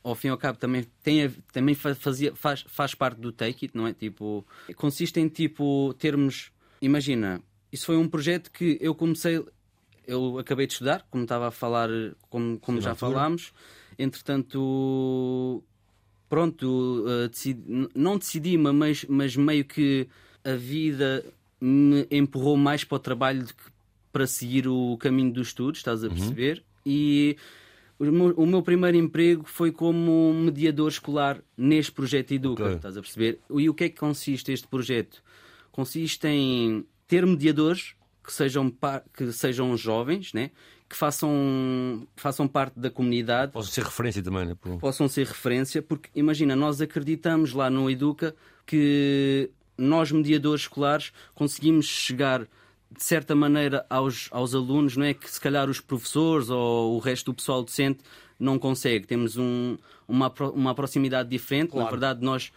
ao 0.04 0.16
fim 0.16 0.28
e 0.28 0.32
ao 0.32 0.38
cabo 0.38 0.58
também, 0.58 0.86
tem, 1.04 1.30
também 1.52 1.76
fa- 1.76 1.94
fazia, 1.96 2.36
faz, 2.36 2.64
faz 2.68 2.96
parte 2.96 3.20
do 3.20 3.32
Take 3.32 3.66
It, 3.66 3.78
não 3.78 3.86
é? 3.88 3.94
Tipo, 3.94 4.46
consiste 4.76 5.20
em 5.20 5.28
tipo 5.28 5.94
termos. 6.00 6.52
Imagina, 6.82 7.42
isso 7.72 7.86
foi 7.86 7.98
um 7.98 8.08
projeto 8.10 8.52
que 8.52 8.78
eu 8.82 8.96
comecei. 8.96 9.44
Eu 10.08 10.40
acabei 10.40 10.66
de 10.68 10.74
estudar, 10.74 11.06
como 11.10 11.24
estava 11.24 11.48
a 11.48 11.52
falar, 11.52 11.88
como, 12.30 12.60
como 12.60 12.80
Sim, 12.80 12.86
já 12.86 12.96
falámos. 12.96 13.54
Entretanto, 14.52 15.64
pronto, 16.30 17.06
eh, 17.08 17.28
decidi- 17.28 17.90
não 17.96 18.18
decidi, 18.18 18.58
mas, 18.58 19.06
mas 19.08 19.36
meio 19.36 19.66
que 19.66 20.08
a 20.44 20.54
vida 20.54 21.24
me 21.60 22.08
empurrou 22.10 22.58
mais 22.58 22.84
para 22.84 22.96
o 22.96 23.00
trabalho 23.00 23.44
do 23.46 23.54
que 23.54 23.64
para 24.12 24.28
seguir 24.28 24.68
o 24.68 24.98
caminho 24.98 25.32
dos 25.32 25.50
estudos, 25.50 25.80
estás 25.80 26.04
a 26.04 26.10
perceber? 26.10 26.64
E 26.86 27.38
O 28.36 28.46
meu, 28.48 28.64
primeiro 28.64 28.98
emprego 28.98 29.44
foi 29.46 29.72
como 29.72 30.34
mediador 30.34 30.90
escolar 30.90 31.40
neste 31.56 31.92
projeto 31.92 32.32
Educa, 32.32 32.64
Ok. 32.64 32.76
estás 32.78 32.98
a 32.98 33.02
perceber? 33.02 33.40
E 33.52 33.70
o 33.70 33.76
que 33.76 33.84
é 33.84 33.90
que 33.90 34.00
consiste 34.00 34.52
este 34.52 34.68
projeto? 34.68 35.22
Consiste 35.72 36.28
em 36.28 36.84
ter 37.08 37.26
mediadores 37.28 37.94
que 38.24 38.34
sejam, 38.34 38.74
que 39.16 39.32
sejam 39.32 39.78
jovens, 39.78 40.34
né? 40.34 40.50
que 40.90 40.96
façam, 40.98 42.06
façam 42.18 42.48
parte 42.48 42.78
da 42.78 42.90
comunidade, 42.90 43.54
Posso 43.54 43.72
ser 43.72 43.84
referência 43.84 44.22
também, 44.22 44.46
né? 44.46 44.56
Pô. 44.60 44.78
possam 44.78 45.08
ser 45.08 45.26
referência, 45.26 45.82
porque 45.82 46.10
imagina, 46.14 46.54
nós 46.54 46.82
acreditamos 46.82 47.54
lá 47.54 47.70
no 47.70 47.90
Educa 47.90 48.36
que 48.66 49.50
nós, 49.78 50.12
mediadores 50.12 50.64
escolares, 50.64 51.14
conseguimos 51.34 51.86
chegar 51.86 52.46
de 52.96 53.04
certa 53.04 53.34
maneira 53.36 53.86
aos, 53.90 54.28
aos 54.32 54.54
alunos, 54.54 54.98
não 54.98 55.06
é? 55.06 55.14
Que 55.14 55.30
se 55.30 55.40
calhar 55.40 55.70
os 55.70 55.80
professores 55.80 56.50
ou 56.50 56.96
o 56.96 57.00
resto 57.00 57.32
do 57.32 57.36
pessoal 57.36 57.64
docente 57.64 58.00
não 58.40 58.60
consegue. 58.60 59.08
Temos 59.08 59.38
um, 59.38 59.78
uma, 60.08 60.32
uma 60.54 60.76
proximidade 60.76 61.30
diferente. 61.30 61.76
Na 61.76 61.90
verdade, 61.90 62.24
nós 62.24 62.52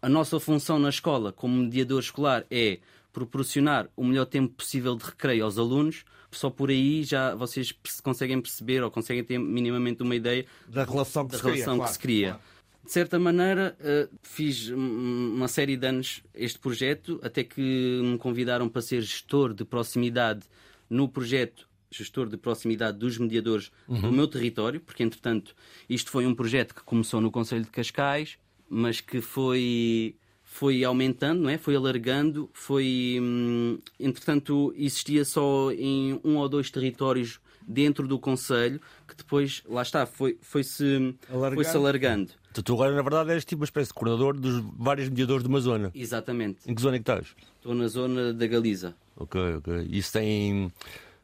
a 0.00 0.08
nossa 0.08 0.40
função 0.40 0.78
na 0.80 0.88
escola, 0.88 1.32
como 1.32 1.54
mediador 1.56 2.00
escolar, 2.00 2.44
é 2.50 2.80
proporcionar 3.12 3.88
o 3.96 4.04
melhor 4.04 4.26
tempo 4.26 4.52
possível 4.54 4.96
de 4.96 5.04
recreio 5.04 5.44
aos 5.44 5.58
alunos. 5.58 6.04
Só 6.30 6.48
por 6.50 6.70
aí 6.70 7.04
já 7.04 7.34
vocês 7.34 7.72
conseguem 8.02 8.40
perceber 8.40 8.82
ou 8.82 8.90
conseguem 8.90 9.22
ter 9.22 9.38
minimamente 9.38 10.02
uma 10.02 10.16
ideia 10.16 10.46
Da 10.66 10.82
relação 10.84 11.26
que 11.26 11.32
da 11.32 11.36
se 11.38 11.42
cria. 11.42 11.54
relação 11.54 11.76
claro, 11.76 11.88
que 11.88 11.92
se 11.92 11.98
cria. 12.00 12.28
claro. 12.28 12.42
De 12.84 12.90
certa 12.90 13.18
maneira, 13.18 13.76
eh, 13.80 14.08
fiz 14.22 14.68
uma 14.68 15.46
série 15.46 15.76
de 15.76 15.86
anos 15.86 16.22
este 16.34 16.58
projeto, 16.58 17.20
até 17.22 17.44
que 17.44 17.60
me 18.02 18.18
convidaram 18.18 18.68
para 18.68 18.82
ser 18.82 19.00
gestor 19.02 19.54
de 19.54 19.64
proximidade 19.64 20.42
no 20.90 21.08
projeto 21.08 21.68
gestor 21.92 22.28
de 22.28 22.36
proximidade 22.36 22.98
dos 22.98 23.18
mediadores 23.18 23.70
do 23.86 24.10
meu 24.10 24.26
território, 24.26 24.80
porque 24.80 25.02
entretanto 25.02 25.54
isto 25.88 26.10
foi 26.10 26.26
um 26.26 26.34
projeto 26.34 26.74
que 26.74 26.82
começou 26.82 27.20
no 27.20 27.30
Conselho 27.30 27.64
de 27.64 27.70
Cascais, 27.70 28.38
mas 28.68 29.00
que 29.00 29.20
foi 29.20 30.16
foi 30.42 30.84
aumentando, 30.84 31.42
não 31.42 31.50
é? 31.50 31.56
Foi 31.56 31.74
alargando, 31.74 32.50
foi 32.52 33.18
hum, 33.20 33.78
entretanto 33.98 34.72
existia 34.76 35.24
só 35.24 35.70
em 35.72 36.20
um 36.22 36.36
ou 36.36 36.48
dois 36.48 36.70
territórios 36.70 37.40
dentro 37.66 38.06
do 38.08 38.18
Conselho, 38.18 38.80
que 39.06 39.14
depois, 39.16 39.62
lá 39.68 39.82
está, 39.82 40.06
foi, 40.06 40.38
foi-se 40.42 41.14
Alargando. 41.30 41.54
foi-se 41.54 41.76
alargando. 41.76 42.30
Então, 42.50 42.62
tu 42.62 42.74
agora, 42.74 42.94
na 42.94 43.02
verdade, 43.02 43.30
és 43.32 43.44
tipo 43.44 43.60
uma 43.62 43.64
espécie 43.64 43.88
de 43.88 43.94
coordenador 43.94 44.38
dos 44.38 44.62
vários 44.78 45.08
mediadores 45.08 45.42
de 45.42 45.48
uma 45.48 45.60
zona. 45.60 45.90
Exatamente. 45.94 46.58
Em 46.66 46.74
que 46.74 46.82
zona 46.82 46.96
é 46.96 46.98
que 46.98 47.02
estás? 47.02 47.34
Estou 47.56 47.74
na 47.74 47.88
zona 47.88 48.32
da 48.32 48.46
Galiza. 48.46 48.94
Ok, 49.16 49.40
ok. 49.56 49.86
Isso 49.90 50.12
tem. 50.12 50.70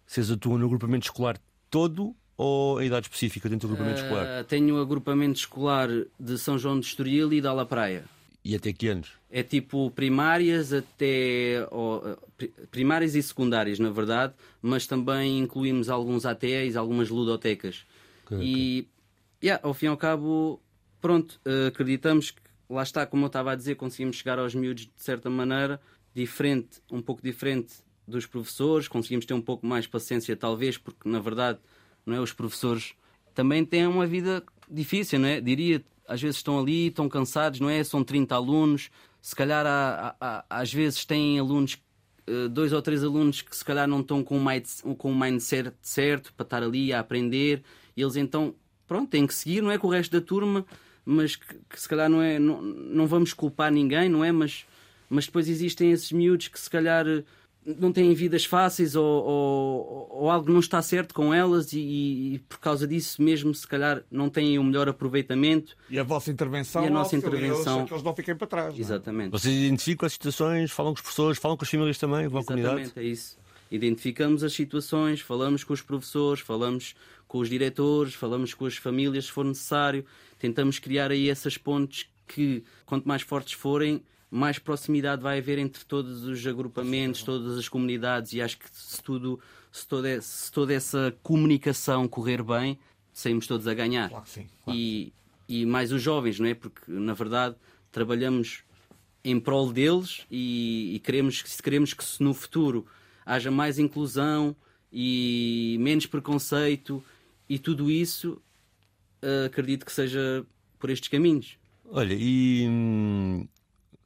Vocês 0.06 0.30
atuam 0.30 0.56
no 0.58 0.64
agrupamento 0.66 1.04
escolar 1.06 1.38
todo 1.70 2.14
ou 2.36 2.80
em 2.80 2.86
idade 2.86 3.06
específica 3.06 3.48
dentro 3.48 3.68
do 3.68 3.74
agrupamento 3.74 4.02
escolar? 4.02 4.26
Ah, 4.40 4.44
tenho 4.44 4.76
o 4.76 4.80
agrupamento 4.80 5.38
escolar 5.38 5.88
de 6.18 6.38
São 6.38 6.56
João 6.58 6.80
de 6.80 6.86
Estoril 6.86 7.32
e 7.32 7.40
da 7.40 7.52
La 7.52 7.66
Praia. 7.66 8.04
E 8.44 8.54
até 8.54 8.72
que 8.72 8.88
anos? 8.88 9.10
É 9.30 9.42
tipo 9.42 9.90
primárias 9.90 10.72
até. 10.72 11.66
pri- 11.70 12.16
primárias 12.70 13.14
e 13.14 13.22
secundárias, 13.22 13.78
na 13.78 13.90
verdade, 13.90 14.34
mas 14.62 14.86
também 14.86 15.38
incluímos 15.38 15.88
alguns 15.88 16.24
ATEs, 16.24 16.76
algumas 16.76 17.08
ludotecas. 17.08 17.84
e, 18.42 18.88
yeah, 19.42 19.60
ao 19.66 19.72
fim 19.74 19.86
e 19.86 19.88
ao 19.88 19.96
cabo, 19.96 20.60
pronto, 21.00 21.40
eh, 21.44 21.66
acreditamos 21.68 22.30
que, 22.30 22.40
lá 22.68 22.82
está, 22.82 23.06
como 23.06 23.24
eu 23.24 23.28
estava 23.28 23.52
a 23.52 23.54
dizer, 23.56 23.74
conseguimos 23.76 24.16
chegar 24.16 24.38
aos 24.38 24.54
miúdos 24.54 24.84
de 24.84 24.92
certa 24.96 25.28
maneira, 25.30 25.80
diferente, 26.14 26.80
um 26.90 27.00
pouco 27.00 27.22
diferente 27.22 27.74
dos 28.06 28.26
professores, 28.26 28.88
conseguimos 28.88 29.24
ter 29.26 29.34
um 29.34 29.40
pouco 29.40 29.66
mais 29.66 29.86
paciência, 29.86 30.36
talvez, 30.36 30.76
porque 30.78 31.08
na 31.08 31.20
verdade, 31.20 31.58
não 32.04 32.14
é? 32.16 32.20
Os 32.20 32.32
professores 32.32 32.94
também 33.34 33.64
têm 33.64 33.86
uma 33.86 34.06
vida 34.06 34.42
difícil, 34.70 35.18
não 35.18 35.28
é? 35.28 35.40
Diria, 35.40 35.84
às 36.06 36.20
vezes 36.20 36.36
estão 36.36 36.58
ali, 36.58 36.88
estão 36.88 37.08
cansados, 37.08 37.60
não 37.60 37.68
é? 37.68 37.82
São 37.84 38.02
30 38.02 38.34
alunos, 38.34 38.90
se 39.20 39.34
calhar 39.36 39.64
há- 39.66 40.16
há- 40.20 40.44
às 40.48 40.72
vezes 40.72 41.04
têm 41.04 41.38
alunos, 41.38 41.74
eh, 41.74 41.78
dois 42.50 42.72
ou 42.72 42.82
três 42.82 43.02
alunos 43.02 43.42
que 43.42 43.56
se 43.56 43.64
calhar 43.64 43.88
não 43.88 44.00
estão 44.00 44.22
com 44.22 44.38
o 44.38 45.14
mindset 45.14 45.72
certo 45.82 46.32
para 46.34 46.44
estar 46.44 46.62
ali 46.62 46.92
a 46.92 47.00
aprender, 47.00 47.62
e 47.96 48.02
eles 48.02 48.16
então, 48.16 48.54
pronto, 48.86 49.10
têm 49.10 49.26
que 49.26 49.34
seguir, 49.34 49.62
não 49.62 49.70
é? 49.70 49.78
Com 49.78 49.88
o 49.88 49.90
resto 49.90 50.12
da 50.12 50.24
turma, 50.24 50.64
mas 51.04 51.36
que, 51.36 51.54
que 51.68 51.80
se 51.80 51.88
calhar 51.88 52.08
não 52.08 52.22
é, 52.22 52.38
não, 52.38 52.60
não 52.60 53.06
vamos 53.06 53.32
culpar 53.32 53.72
ninguém, 53.72 54.08
não 54.08 54.24
é? 54.24 54.30
Mas, 54.30 54.66
mas 55.08 55.26
depois 55.26 55.48
existem 55.48 55.90
esses 55.90 56.12
miúdos 56.12 56.48
que 56.48 56.60
se 56.60 56.68
calhar 56.68 57.06
eh, 57.06 57.24
não 57.78 57.92
têm 57.92 58.14
vidas 58.14 58.44
fáceis 58.44 58.96
ou, 58.96 59.04
ou, 59.04 60.08
ou 60.22 60.30
algo 60.30 60.50
não 60.50 60.60
está 60.60 60.80
certo 60.80 61.12
com 61.14 61.34
elas 61.34 61.72
e, 61.72 61.78
e 61.78 62.38
por 62.48 62.58
causa 62.58 62.86
disso 62.86 63.20
mesmo 63.22 63.54
se 63.54 63.66
calhar 63.66 64.02
não 64.10 64.28
têm 64.30 64.58
o 64.58 64.64
melhor 64.64 64.88
aproveitamento. 64.88 65.76
E 65.90 65.98
a 65.98 66.02
vossa 66.02 66.30
intervenção 66.30 66.84
E 66.84 66.86
a 66.86 66.90
nossa 66.90 67.14
intervenção- 67.16 67.84
que 67.84 67.92
eles 67.92 68.02
não 68.02 68.14
fiquem 68.14 68.34
para 68.34 68.46
trás. 68.46 68.68
não 68.72 68.78
é? 68.78 68.80
Exatamente. 68.80 69.30
Vocês 69.30 69.54
identificam 69.54 70.06
as 70.06 70.12
situações, 70.12 70.70
falam 70.70 70.94
com 70.94 71.00
as 71.00 71.06
pessoas, 71.06 71.38
falam 71.38 71.56
com 71.56 71.64
as 71.64 71.70
famílias 71.70 71.98
também, 71.98 72.30
com 72.30 72.38
a 72.38 72.44
comunidade? 72.44 72.80
Exatamente, 72.82 72.98
é 73.06 73.10
isso. 73.10 73.36
Identificamos 73.70 74.42
as 74.42 74.52
situações, 74.54 75.20
falamos 75.20 75.62
com 75.62 75.72
os 75.74 75.82
professores, 75.82 76.40
falamos 76.40 76.94
com 77.26 77.38
os 77.38 77.50
diretores, 77.50 78.14
falamos 78.14 78.54
com 78.54 78.64
as 78.64 78.76
famílias 78.76 79.26
se 79.26 79.32
for 79.32 79.44
necessário, 79.44 80.04
tentamos 80.38 80.78
criar 80.78 81.10
aí 81.10 81.28
essas 81.28 81.58
pontes 81.58 82.06
que, 82.26 82.64
quanto 82.86 83.06
mais 83.06 83.20
fortes 83.22 83.52
forem, 83.52 84.02
mais 84.30 84.58
proximidade 84.58 85.22
vai 85.22 85.38
haver 85.38 85.58
entre 85.58 85.84
todos 85.84 86.24
os 86.24 86.46
agrupamentos, 86.46 87.22
todas 87.22 87.56
as 87.58 87.68
comunidades, 87.68 88.32
e 88.32 88.40
acho 88.42 88.58
que 88.58 88.66
se 88.72 89.02
tudo, 89.02 89.40
se 89.72 89.86
toda, 89.86 90.20
se 90.20 90.52
toda 90.52 90.72
essa 90.74 91.14
comunicação 91.22 92.06
correr 92.06 92.42
bem, 92.42 92.78
saímos 93.12 93.46
todos 93.46 93.66
a 93.66 93.74
ganhar. 93.74 94.08
Claro 94.10 94.24
que 94.24 94.30
sim, 94.30 94.46
claro. 94.64 94.78
E, 94.78 95.12
e 95.48 95.64
mais 95.66 95.92
os 95.92 96.02
jovens, 96.02 96.38
não 96.38 96.46
é? 96.46 96.54
Porque, 96.54 96.82
na 96.90 97.14
verdade, 97.14 97.56
trabalhamos 97.90 98.62
em 99.24 99.40
prol 99.40 99.72
deles 99.72 100.26
e, 100.30 100.94
e 100.94 100.98
queremos, 101.00 101.42
que- 101.42 101.62
queremos 101.62 101.94
que 101.94 102.04
se 102.04 102.22
no 102.22 102.32
futuro 102.34 102.86
haja 103.24 103.50
mais 103.50 103.78
inclusão 103.78 104.54
e 104.92 105.76
menos 105.80 106.06
preconceito 106.06 107.02
e 107.48 107.58
tudo 107.58 107.90
isso 107.90 108.40
eh, 109.20 109.46
acredito 109.46 109.84
que 109.84 109.92
seja 109.92 110.44
por 110.78 110.90
estes 110.90 111.08
caminhos. 111.08 111.58
Olha, 111.90 112.14
e 112.14 112.66
hum, 112.68 113.48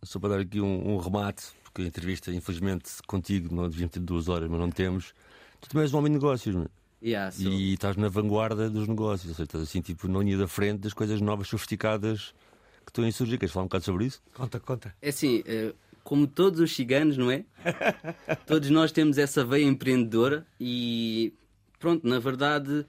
só 0.03 0.19
para 0.19 0.31
dar 0.31 0.41
aqui 0.41 0.61
um, 0.61 0.95
um 0.95 0.99
remate, 0.99 1.45
porque 1.65 1.83
a 1.83 1.85
entrevista, 1.87 2.31
infelizmente, 2.33 2.91
contigo 3.07 3.55
não 3.55 3.69
devíamos 3.69 3.93
ter 3.93 4.01
duas 4.01 4.29
horas, 4.29 4.49
mas 4.51 4.59
não 4.61 4.71
temos. 4.71 5.15
Tu 5.61 5.69
também 5.69 5.83
és 5.85 5.95
um 5.95 5.99
homem 5.99 6.11
de 6.13 6.19
negócios, 6.19 6.55
mano. 6.55 6.71
Yeah, 7.03 7.31
sou- 7.33 7.51
E 7.53 7.75
estás 7.75 7.97
na 7.97 8.09
vanguarda 8.09 8.69
dos 8.71 8.87
negócios, 8.87 9.29
ou 9.31 9.35
seja, 9.35 9.45
estás 9.45 9.63
assim, 9.65 9.81
tipo, 9.81 10.07
na 10.09 10.19
linha 10.21 10.39
da 10.39 10.47
frente 10.49 10.81
das 10.81 10.93
coisas 10.93 11.21
novas, 11.21 11.49
sofisticadas 11.49 12.35
que 12.85 12.91
estão 12.91 13.05
a 13.07 13.13
surgir. 13.13 13.39
Queres 13.39 13.53
falar 13.53 13.65
um 13.65 13.69
bocado 13.69 13.85
sobre 13.85 14.07
isso? 14.07 14.21
Conta, 14.35 14.61
conta. 14.61 14.95
É 15.01 15.09
assim, 15.09 15.43
eh, 15.47 15.73
como 16.05 16.27
todos 16.27 16.61
os 16.61 16.75
ciganos, 16.75 17.17
não 17.17 17.31
é? 17.31 17.45
todos 18.47 18.71
nós 18.71 18.93
temos 18.93 19.19
essa 19.19 19.45
veia 19.45 19.65
empreendedora 19.65 20.47
e 20.61 21.33
pronto, 21.79 22.07
na 22.07 22.19
verdade 22.19 22.85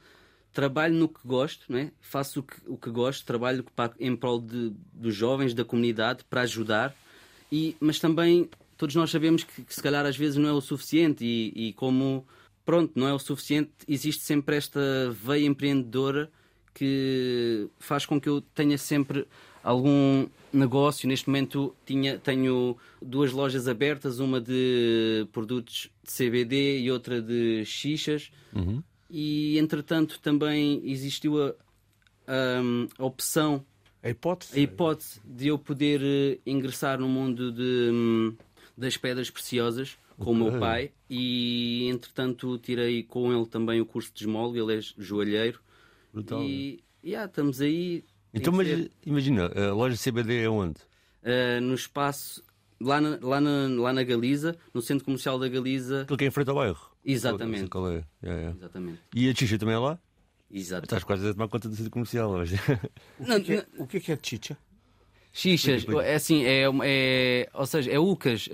trabalho 0.51 0.93
no 0.93 1.07
que 1.09 1.19
gosto, 1.27 1.65
não 1.67 1.79
é? 1.79 1.91
Faço 1.99 2.41
o 2.41 2.43
que, 2.43 2.55
o 2.67 2.77
que 2.77 2.89
gosto, 2.91 3.25
trabalho 3.25 3.63
para- 3.75 3.93
em 3.99 4.15
prol 4.15 4.39
de, 4.39 4.71
dos 4.93 5.15
jovens, 5.15 5.53
da 5.55 5.65
comunidade, 5.65 6.23
para 6.29 6.41
ajudar, 6.41 6.95
e, 7.55 7.75
mas 7.79 7.99
também 7.99 8.49
todos 8.77 8.95
nós 8.95 9.11
sabemos 9.11 9.43
que, 9.43 9.61
que 9.63 9.73
se 9.75 9.81
calhar 9.81 10.05
às 10.05 10.17
vezes 10.17 10.37
não 10.37 10.49
é 10.49 10.53
o 10.53 10.59
suficiente 10.61 11.23
e, 11.23 11.67
e 11.69 11.73
como 11.73 12.25
pronto, 12.65 12.91
não 12.95 13.07
é 13.07 13.13
o 13.13 13.19
suficiente, 13.19 13.69
existe 13.87 14.23
sempre 14.23 14.55
esta 14.55 14.79
veia 15.11 15.45
empreendedora 15.45 16.29
que 16.73 17.67
faz 17.79 18.05
com 18.05 18.19
que 18.19 18.27
eu 18.27 18.41
tenha 18.41 18.77
sempre 18.77 19.27
algum 19.63 20.27
negócio. 20.51 21.07
Neste 21.07 21.27
momento 21.29 21.75
tinha, 21.85 22.17
tenho 22.17 22.75
duas 23.01 23.31
lojas 23.31 23.67
abertas, 23.67 24.19
uma 24.19 24.41
de 24.41 25.27
produtos 25.31 25.89
de 26.03 26.11
CBD 26.11 26.79
e 26.79 26.89
outra 26.91 27.21
de 27.21 27.63
xixas. 27.65 28.31
E 29.09 29.57
entretanto 29.59 30.19
também 30.19 30.81
existiu 30.83 31.41
a, 31.43 31.49
a- 32.27 32.61
a 32.97 33.05
opção 33.05 33.63
A 34.03 34.09
hipótese? 34.09 34.59
a 34.59 34.61
hipótese 34.61 35.21
de 35.23 35.47
eu 35.47 35.57
poder 35.57 36.01
eh, 36.03 36.39
ingressar 36.45 36.99
no 36.99 37.07
mundo 37.07 37.51
de, 37.51 37.89
hum, 37.91 38.35
das 38.77 38.97
pedras 38.97 39.29
preciosas 39.29 39.97
com 40.17 40.31
o 40.31 40.35
meu 40.35 40.59
pai 40.59 40.91
e 41.09 41.87
entretanto 41.89 42.57
tirei 42.59 43.01
com 43.03 43.33
ele 43.33 43.45
também 43.47 43.79
o 43.81 43.85
curso 43.85 44.11
de 44.13 44.23
esmolo, 44.23 44.55
ele 44.57 44.77
é 44.77 44.81
joalheiro 44.97 45.59
Brutal. 46.13 46.43
e 46.43 46.83
yeah, 47.03 47.25
estamos 47.29 47.61
aí 47.61 48.03
Então, 48.33 48.53
mas 48.53 48.67
ser, 48.67 48.91
imagina, 49.05 49.47
a 49.47 49.73
loja 49.73 49.95
CBD 49.97 50.43
é 50.43 50.49
onde? 50.49 50.75
eh, 51.23 51.59
no 51.61 51.73
espaço 51.73 52.43
lá 52.79 52.99
na, 52.99 53.17
lá, 53.21 53.39
na, 53.41 53.67
lá 53.81 53.93
na 53.93 54.03
Galiza, 54.03 54.55
no 54.73 54.81
centro 54.81 55.05
comercial 55.05 55.39
da 55.39 55.47
Galiza 55.47 56.01
Aquele 56.01 56.17
que 56.17 56.25
é 56.25 56.27
em 56.27 56.31
frente 56.31 56.49
ao 56.49 56.55
bairro. 56.55 56.91
Exatamente. 57.05 57.59
Sei 57.59 57.67
qual 57.69 57.89
é. 57.89 58.03
É, 58.21 58.29
é. 58.29 58.53
exatamente, 58.57 58.99
E 59.15 59.29
a 59.29 59.33
Xixa 59.33 59.57
também 59.57 59.75
é 59.75 59.77
lá? 59.79 59.99
Exato. 60.53 60.85
Estás 60.85 61.03
quase 61.03 61.27
a 61.29 61.33
tomar 61.33 61.47
conta 61.49 61.67
do 61.67 61.75
centro 61.75 61.91
comercial 61.91 62.29
hoje. 62.29 62.55
Não, 63.19 63.37
O 63.37 63.41
que 63.43 63.53
é- 63.53 63.65
O 63.79 63.87
que 63.87 63.97
é 63.97 63.99
que 63.99 64.11
é 64.11 64.19
chicha? 64.21 64.57
Xixas, 65.35 65.83
é 66.03 66.13
assim, 66.13 66.43
é, 66.45 66.65
é, 66.83 67.49
ou 67.55 67.65
seja, 67.65 67.91
é 67.91 67.97
ucas. 67.97 68.47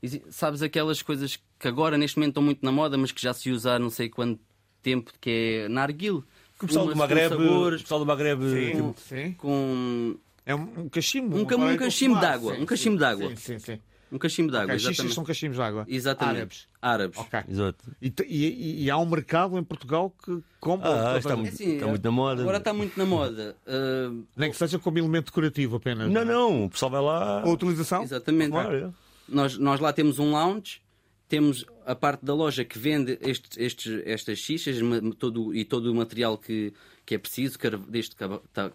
exi- 0.00 0.22
sabes 0.30 0.62
aquelas 0.62 1.02
coisas 1.02 1.36
que 1.58 1.66
agora 1.66 1.98
neste 1.98 2.16
momento 2.16 2.30
estão 2.30 2.42
muito 2.44 2.64
na 2.64 2.70
moda, 2.70 2.96
mas 2.96 3.10
que 3.10 3.20
já 3.20 3.34
se 3.34 3.50
usa 3.50 3.72
há 3.72 3.78
não 3.78 3.90
sei 3.90 4.08
quanto 4.08 4.40
tempo, 4.80 5.10
que 5.20 5.64
é 5.64 5.68
narguil. 5.68 6.22
Que 6.58 6.64
o 6.64 6.68
pessoal 6.68 6.86
do 6.86 6.92
com 6.92 6.98
Magreb, 6.98 7.34
o 7.34 7.70
pessoal 7.72 7.98
do 7.98 8.06
Magreb 8.06 8.40
Sim, 8.40 8.94
sim. 8.98 9.32
com 9.32 10.16
É 10.46 10.54
um, 10.54 10.82
um 10.82 10.88
cachimbo. 10.88 11.36
Um 11.36 11.40
um 11.40 11.42
aparelho 11.42 11.78
cachimbo 11.78 12.20
d'água, 12.20 12.54
Sim, 12.54 12.62
um 12.62 12.66
cachimbo 12.66 12.98
d'água. 12.98 13.28
Sim, 13.30 13.36
sim, 13.36 13.58
sim. 13.58 13.80
Um 14.12 14.18
cachimbo 14.18 14.50
de 14.50 14.56
água, 14.58 14.66
Ok, 14.74 14.78
xixas 14.78 14.92
exatamente. 14.92 15.14
são 15.14 15.24
cachimbos 15.24 15.56
de 15.56 15.62
água. 15.62 15.84
Exatamente. 15.88 16.36
Árabes. 16.36 16.68
Árabes. 16.80 17.18
Ok. 17.18 17.40
Exato. 17.48 17.84
E, 18.00 18.12
e- 18.28 18.84
e 18.84 18.90
há 18.90 18.98
um 18.98 19.06
mercado 19.06 19.58
em 19.58 19.64
Portugal 19.64 20.14
que 20.24 20.42
compra. 20.60 21.14
Ah, 21.14 21.18
está, 21.18 21.32
É 21.32 21.36
muito, 21.36 21.52
assim, 21.54 21.74
está 21.74 21.86
muito 21.86 22.04
na 22.04 22.10
moda. 22.10 22.42
Agora 22.42 22.58
está 22.58 22.72
muito 22.72 22.96
na 22.98 23.06
moda. 23.06 23.56
Ah, 23.66 24.12
Nem 24.36 24.50
que 24.50 24.56
seja 24.56 24.78
como 24.78 24.98
elemento 24.98 25.26
decorativo 25.26 25.76
apenas. 25.76 26.10
Não, 26.10 26.24
não, 26.24 26.64
o 26.66 26.70
pessoal 26.70 26.90
vai 26.90 27.00
lá. 27.00 27.40
A 27.42 27.48
utilização? 27.48 28.02
exatamente. 28.02 28.50
Claro, 28.50 28.76
é. 28.76 28.90
Nós, 29.28 29.56
nós 29.56 29.80
lá 29.80 29.92
temos 29.92 30.18
um 30.18 30.32
lounge, 30.32 30.82
temos 31.28 31.64
a 31.86 31.94
parte 31.94 32.22
da 32.24 32.34
loja 32.34 32.64
que 32.64 32.78
vende 32.78 33.16
estes, 33.22 33.56
estes- 33.56 34.02
estas 34.04 34.38
xixas 34.38 34.76
todo, 35.18 35.54
e 35.54 35.64
todo 35.64 35.90
o 35.90 35.94
material 35.94 36.36
que, 36.36 36.72
que 37.06 37.14
é 37.14 37.18
preciso, 37.18 37.58
car- 37.58 37.78
desde 37.78 38.14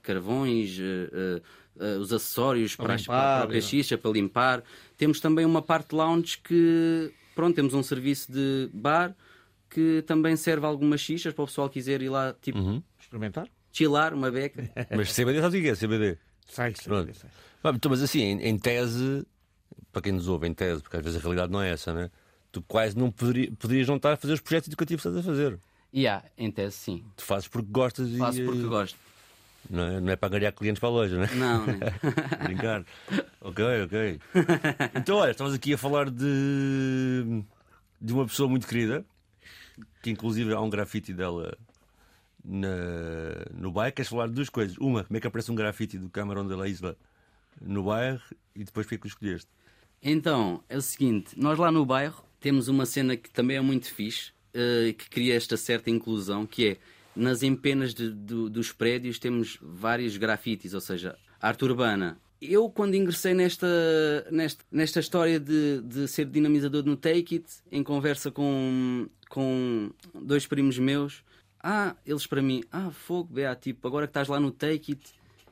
carvões, 0.01 0.77
eh, 0.79 1.09
eh, 1.13 1.41
eh, 1.79 1.97
os 1.97 2.11
acessórios 2.13 2.75
para, 2.75 2.93
as- 2.95 3.05
para 3.05 3.15
limpar, 3.15 3.35
a 3.35 3.39
própria 3.39 3.57
é. 3.57 3.61
xixa, 3.61 3.97
para 3.97 4.11
limpar. 4.11 4.63
Temos 4.97 5.19
também 5.19 5.45
uma 5.45 5.61
parte 5.61 5.93
lounge 5.95 6.37
que, 6.39 7.11
pronto, 7.35 7.55
temos 7.55 7.73
um 7.73 7.83
serviço 7.83 8.31
de 8.31 8.69
bar 8.73 9.15
que 9.69 10.01
também 10.07 10.35
serve 10.35 10.65
algumas 10.65 11.01
xixas 11.01 11.33
para 11.33 11.43
o 11.43 11.47
pessoal 11.47 11.67
que 11.69 11.73
quiser 11.73 12.01
ir 12.01 12.09
lá, 12.09 12.33
tipo, 12.41 12.57
Uhum. 12.57 12.81
Experimentar? 12.99 13.47
chilar, 13.71 14.13
uma 14.13 14.31
beca. 14.31 14.69
Mas 14.95 15.13
CBD 15.13 15.41
sabe 15.41 15.59
o 15.59 15.61
que 15.61 15.69
é 15.69 15.75
CBD? 15.75 16.17
Sai, 16.47 16.73
Pronto. 16.83 17.13
sai. 17.13 17.29
Ah, 17.63 17.71
então, 17.75 17.91
Mas 17.91 18.01
assim, 18.01 18.21
em, 18.21 18.41
em 18.41 18.57
tese, 18.57 19.25
para 19.91 20.01
quem 20.01 20.13
nos 20.13 20.27
ouve, 20.27 20.47
em 20.47 20.53
tese, 20.53 20.81
porque 20.81 20.97
às 20.97 21.03
vezes 21.03 21.19
a 21.19 21.21
realidade 21.21 21.51
não 21.51 21.61
é 21.61 21.69
essa, 21.71 21.93
né? 21.93 22.09
Tu 22.51 22.61
quase 22.61 22.97
não 22.97 23.11
poderi- 23.11 23.51
poderias 23.51 23.87
não 23.87 23.97
estar 23.97 24.13
a 24.13 24.17
fazer 24.17 24.33
os 24.33 24.39
projetos 24.41 24.69
educativos 24.69 25.03
que 25.03 25.09
estás 25.09 25.25
a 25.25 25.29
fazer. 25.29 25.59
E 25.91 26.07
há, 26.07 26.23
em 26.37 26.49
tese, 26.49 26.75
sim. 26.77 27.03
Tu 27.15 27.23
fazes 27.23 27.47
porque 27.47 27.67
gostas 27.69 28.07
e. 28.09 28.17
Faço 28.17 28.43
porque 28.45 28.63
gosto. 28.63 28.97
Não 29.69 29.83
é, 29.83 29.99
não 29.99 30.11
é 30.11 30.15
para 30.15 30.29
ganhar 30.29 30.51
clientes 30.51 30.79
para 30.79 30.89
a 30.89 30.91
loja, 30.91 31.17
né? 31.17 31.29
Não, 31.35 31.65
né? 31.65 31.79
Brincar. 32.43 32.85
ok, 33.41 33.65
ok. 33.83 34.19
Então, 34.95 35.17
olha, 35.17 35.31
estamos 35.31 35.53
aqui 35.53 35.73
a 35.73 35.77
falar 35.77 36.09
de, 36.09 37.43
de 37.99 38.13
uma 38.13 38.25
pessoa 38.25 38.49
muito 38.49 38.67
querida, 38.67 39.05
que 40.01 40.09
inclusive 40.09 40.53
há 40.53 40.61
um 40.61 40.69
grafite 40.69 41.13
dela 41.13 41.57
na, 42.43 42.67
no 43.53 43.71
bairro. 43.71 43.93
Queres 43.93 44.09
falar 44.09 44.27
de 44.27 44.33
duas 44.33 44.49
coisas? 44.49 44.77
Uma, 44.77 45.03
como 45.03 45.17
é 45.17 45.19
que 45.19 45.27
aparece 45.27 45.51
um 45.51 45.55
grafite 45.55 45.97
do 45.97 46.09
Camarão 46.09 46.47
de 46.47 46.55
la 46.55 46.67
Isla 46.67 46.95
no 47.61 47.83
bairro 47.83 48.21
e 48.55 48.63
depois 48.63 48.85
porque 48.85 48.95
é 48.95 48.97
que 48.99 49.07
o 49.07 49.09
escolheste? 49.09 49.49
Então, 50.01 50.63
é 50.69 50.77
o 50.77 50.81
seguinte, 50.81 51.37
nós 51.37 51.57
lá 51.57 51.71
no 51.71 51.85
bairro 51.85 52.23
temos 52.39 52.67
uma 52.67 52.85
cena 52.85 53.17
que 53.17 53.29
também 53.29 53.57
é 53.57 53.61
muito 53.61 53.93
fixe, 53.93 54.31
eh, 54.53 54.93
que 54.97 55.09
cria 55.09 55.35
esta 55.35 55.57
certa 55.57 55.89
inclusão, 55.89 56.45
que 56.45 56.67
é 56.69 56.77
nas 57.17 57.43
empenas 57.43 57.93
de- 57.93 58.09
do- 58.11 58.49
dos 58.49 58.71
prédios 58.71 59.19
temos 59.19 59.57
vários 59.61 60.15
grafites, 60.17 60.73
ou 60.73 60.81
seja, 60.81 61.17
arte 61.41 61.65
urbana. 61.65 62.17
Eu, 62.41 62.69
quando 62.69 62.93
ingressei 62.95 63.33
nesta, 63.33 63.67
nesta, 64.31 64.63
nesta 64.71 64.99
história 64.99 65.39
de, 65.39 65.81
de 65.81 66.07
ser 66.07 66.25
dinamizador 66.25 66.83
no 66.85 66.95
Take 66.95 67.35
It, 67.37 67.45
em 67.71 67.81
conversa 67.83 68.29
com, 68.29 69.07
com 69.27 69.89
dois 70.13 70.45
primos 70.45 70.77
meus, 70.77 71.23
ah, 71.61 71.95
eles 72.05 72.27
para 72.27 72.41
mim, 72.41 72.63
ah, 72.71 72.91
fogo, 72.91 73.33
Bea, 73.33 73.55
tipo, 73.55 73.87
agora 73.87 74.05
que 74.05 74.11
estás 74.11 74.27
lá 74.27 74.39
no 74.39 74.51
Take 74.51 74.91
It, 74.91 75.01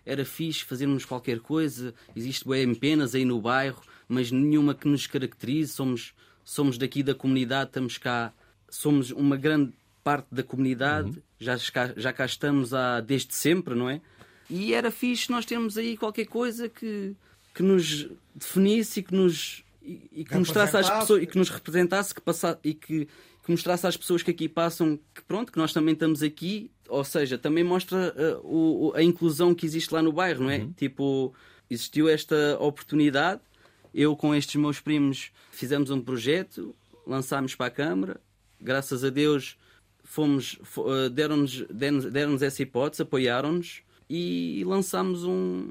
era 0.06 0.24
fixe 0.24 0.64
fazermos 0.64 1.04
qualquer 1.04 1.40
coisa, 1.40 1.92
existe 2.16 2.48
bem 2.48 2.70
empenas 2.70 3.16
aí 3.16 3.26
no 3.26 3.42
bairro, 3.42 3.82
mas 4.08 4.32
nenhuma 4.32 4.76
que 4.76 4.88
nos 4.88 5.08
caracterize, 5.08 5.74
somos, 5.74 6.14
somos 6.44 6.78
daqui 6.78 7.02
da 7.02 7.16
comunidade, 7.16 7.70
estamos 7.72 7.98
cá, 7.98 8.32
somos 8.70 9.10
uma 9.10 9.36
grande 9.36 9.74
parte 10.06 10.28
da 10.32 10.44
comunidade, 10.44 11.22
já, 11.40 11.58
cá, 11.74 11.92
já 11.98 12.14
cá 12.14 12.26
estamos 12.28 12.74
há, 12.76 13.02
desde 13.02 13.34
sempre, 13.34 13.74
não 13.74 13.90
é? 13.90 14.00
E 14.48 14.72
era 14.76 14.92
fixe 14.92 15.32
nós 15.32 15.46
termos 15.46 15.78
aí 15.80 15.98
qualquer 15.98 16.28
coisa 16.28 16.70
que, 16.70 17.16
que 17.56 17.64
nos 17.64 18.08
definisse 18.36 19.00
e 19.00 19.04
que 19.04 19.14
nos 19.16 19.64
e, 19.82 20.10
e 20.12 20.24
que 20.24 20.38
mostrasse 20.38 20.78
às 20.78 20.88
pessoas 20.90 21.24
e 21.24 21.26
que 21.26 21.38
nos 21.38 21.50
representasse 21.50 22.14
que 22.14 22.22
passa, 22.22 22.60
e 22.64 22.76
que, 22.76 23.08
que 23.44 23.52
mostrasse 23.52 23.88
às 23.88 23.98
pessoas 23.98 24.22
que 24.22 24.30
aqui 24.30 24.48
passam 24.48 25.00
que 25.14 25.24
pronto 25.24 25.52
que 25.52 25.58
nós 25.58 25.74
também 25.74 25.94
estamos 25.94 26.22
aqui. 26.22 26.70
Ou 26.88 27.04
seja 27.04 27.36
também 27.40 27.64
mostra 27.64 28.14
uh, 28.44 28.48
o- 28.90 28.94
a 28.96 29.02
inclusão 29.02 29.56
que 29.56 29.66
existe 29.66 29.92
lá 29.92 30.04
no 30.04 30.12
bairro 30.14 30.44
não 30.44 30.52
é? 30.52 30.68
Tipo 30.78 31.34
existiu 31.68 32.08
esta 32.08 32.36
oportunidade. 32.60 33.42
Eu 33.92 34.16
com 34.16 34.36
estes 34.36 34.56
meus 34.56 34.80
primos 34.80 35.32
fizemos 35.50 35.90
um 35.90 36.00
projeto 36.00 36.76
lançámos 37.08 37.56
para 37.56 37.66
a 37.66 37.72
câmara. 37.72 38.22
Graças 38.62 39.04
a 39.04 39.10
Deus 39.10 39.58
fomos 40.16 40.58
fo- 40.64 40.84
uh, 40.90 41.10
deram-nos 41.10 41.66
deram-nos 42.12 42.42
essa 42.42 42.62
hipótese 42.62 43.02
apoiaram-nos 43.04 43.82
e 44.10 44.64
lançámos 44.66 45.24
um, 45.26 45.70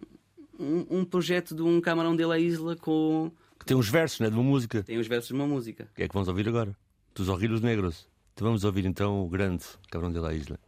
um 0.58 0.86
um 0.98 1.04
projeto 1.04 1.54
de 1.54 1.62
um 1.62 1.80
camarão 1.80 2.14
de 2.14 2.24
la 2.24 2.38
isla 2.38 2.76
com 2.76 3.30
Que 3.58 3.64
tem 3.64 3.76
uns 3.76 3.88
versos, 3.88 4.20
né? 4.20 4.28
De 4.28 4.34
uma 4.34 4.42
música. 4.44 4.82
tem 4.82 4.98
os 4.98 5.06
versos 5.06 5.28
de 5.28 5.34
uma 5.34 5.46
música 5.46 5.88
Que 5.94 6.02
é 6.02 6.08
que 6.08 6.12
vamos 6.14 6.28
ouvir 6.28 6.46
agora? 6.48 6.76
Dos 7.14 7.28
Horríveis 7.28 7.60
Negros. 7.62 8.06
Então 8.34 8.46
vamos 8.48 8.64
ouvir 8.64 8.84
então 8.84 9.24
o 9.24 9.28
grande 9.28 9.64
Cabrão 9.90 10.10
de 10.12 10.18
la 10.18 10.34
Isla. 10.34 10.58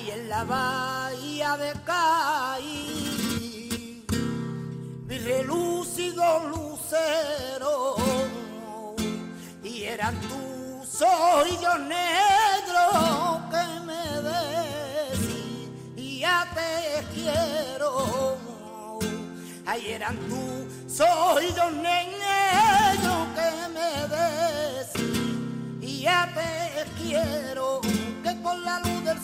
Ahí 0.00 0.10
en 0.10 0.28
la 0.28 0.44
bahía 0.44 1.56
de 1.56 1.72
Caí. 1.84 3.26
Mi 5.06 5.18
relucido 5.18 6.24
lucero, 6.48 7.96
y 9.62 9.84
eran 9.84 10.18
tus 10.20 11.02
ojillos 11.02 11.80
negros 11.80 13.40
que 13.50 13.80
me 13.86 14.04
decían 15.10 16.48
te 16.54 17.04
quiero. 17.14 18.38
Ahí 19.66 19.90
eran 19.90 20.16
tus 20.28 21.00
ojillos 21.00 21.72
negros 21.72 23.28
que 23.36 23.50
me 23.76 23.90
decían 24.16 25.80
y 25.82 26.04
te 26.34 26.84
quiero 27.02 27.49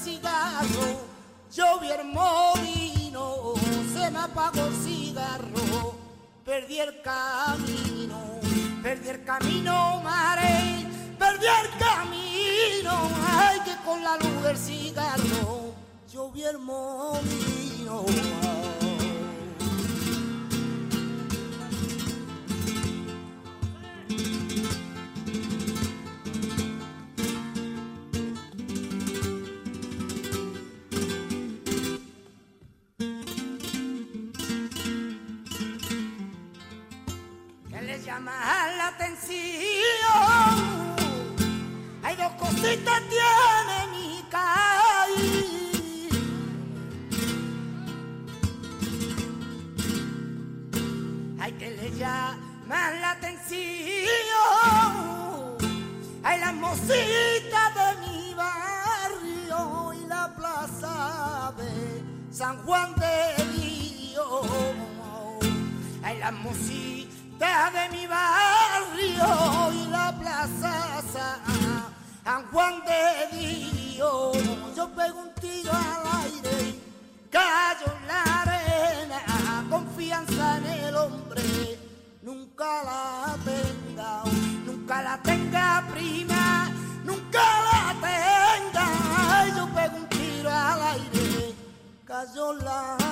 cigarro. 0.06 0.86
Yo 1.52 1.80
vi 1.80 1.90
el 1.90 2.04
molino 2.04 3.54
se 3.92 4.10
me 4.10 4.18
apagó 4.18 4.66
el 4.66 4.74
cigarro. 4.74 5.94
Perdí 6.44 6.78
el 6.78 7.02
camino, 7.02 8.18
perdí 8.82 9.08
el 9.08 9.24
camino, 9.24 10.00
mare, 10.02 10.86
perdí 11.18 11.46
el 11.46 11.70
camino, 11.86 13.10
ay 13.36 13.58
que 13.64 13.76
con 13.84 14.02
la 14.04 14.16
luz 14.16 14.42
del 14.44 14.56
cigarro. 14.56 15.74
Yo 16.12 16.30
vi 16.30 16.44
el 16.44 16.58
molino. 16.58 18.04
Que 38.16 38.22
le 38.22 38.30
llama 38.30 38.68
la 38.78 38.86
atención. 38.88 39.36
Hay 42.02 42.16
dos 42.16 42.32
cositas 42.32 43.02
tiene 43.08 43.86
mi 43.92 44.24
caí. 44.30 46.08
Hay 51.40 51.52
que 51.52 51.70
le 51.70 51.90
llama 51.96 52.90
la 53.00 53.10
atención. 53.10 53.58
Hay 56.22 56.40
las 56.40 56.54
mositas 56.54 57.74
de 57.74 57.96
mi 58.06 58.34
barrio 58.34 59.92
y 59.94 60.06
la 60.06 60.34
plaza 60.34 61.52
de 61.56 62.02
San 62.34 62.56
Juan 62.64 62.94
de 62.96 63.44
Dios. 63.52 64.46
Hay 66.02 66.18
la 66.18 66.30
mosita 66.30 67.06
de 67.70 67.88
mi 67.95 67.95
barrio 68.16 69.72
y 69.72 69.86
la 69.90 70.12
plaza 70.20 70.72
San 72.24 72.42
Juan 72.50 72.74
de 72.84 73.36
Dios. 73.36 74.36
Yo 74.76 74.88
pego 74.90 75.18
un 75.20 75.32
tiro 75.34 75.72
al 75.72 76.04
aire, 76.24 76.58
callo 77.30 77.90
la 78.06 78.22
arena, 78.42 79.18
confianza 79.70 80.58
en 80.58 80.66
el 80.66 80.96
hombre. 80.96 81.42
Nunca 82.22 82.70
la 82.90 83.36
tenga, 83.50 84.10
nunca 84.66 85.02
la 85.02 85.16
tenga 85.22 85.84
prima, 85.92 86.70
nunca 87.04 87.44
la 87.68 87.82
tenga. 88.06 88.86
Yo 89.56 89.64
pego 89.76 89.96
un 89.96 90.08
tiro 90.08 90.50
al 90.50 90.82
aire, 90.94 91.54
callo 92.04 92.52
la 92.54 92.94
arena. 92.94 93.05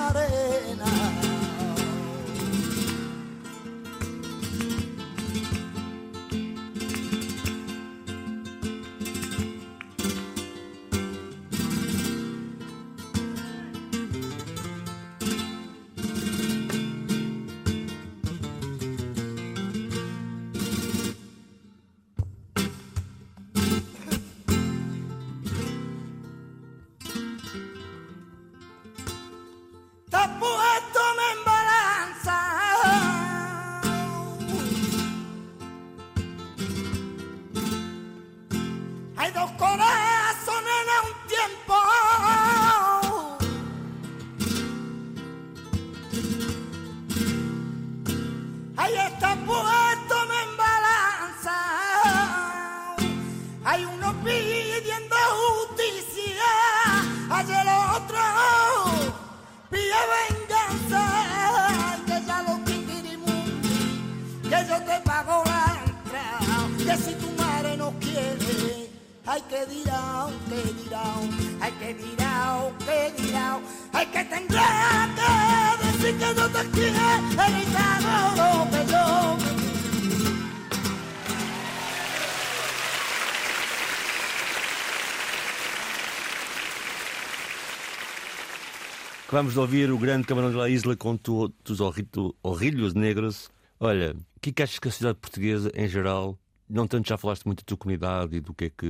De 89.35 89.59
ouvir 89.59 89.91
o 89.91 89.97
grande 89.97 90.25
Camarão 90.25 90.49
de 90.49 90.55
la 90.55 90.69
Isla 90.69 90.95
com 90.95 91.17
tus 91.17 91.81
horri- 91.81 92.07
horrilhos 92.41 92.93
negros. 92.93 93.51
Olha, 93.77 94.15
o 94.37 94.39
que 94.39 94.51
é 94.51 94.53
que 94.53 94.63
achas 94.63 94.79
que 94.79 94.87
a 94.87 94.91
sociedade 94.91 95.19
portuguesa, 95.19 95.69
em 95.75 95.89
geral, 95.89 96.39
não 96.69 96.87
tanto 96.87 97.09
já 97.09 97.17
falaste 97.17 97.43
muito 97.43 97.59
da 97.59 97.65
tua 97.65 97.75
comunidade 97.75 98.37
e 98.37 98.39
do 98.39 98.53
que 98.53 98.65
é 98.65 98.69
que 98.69 98.87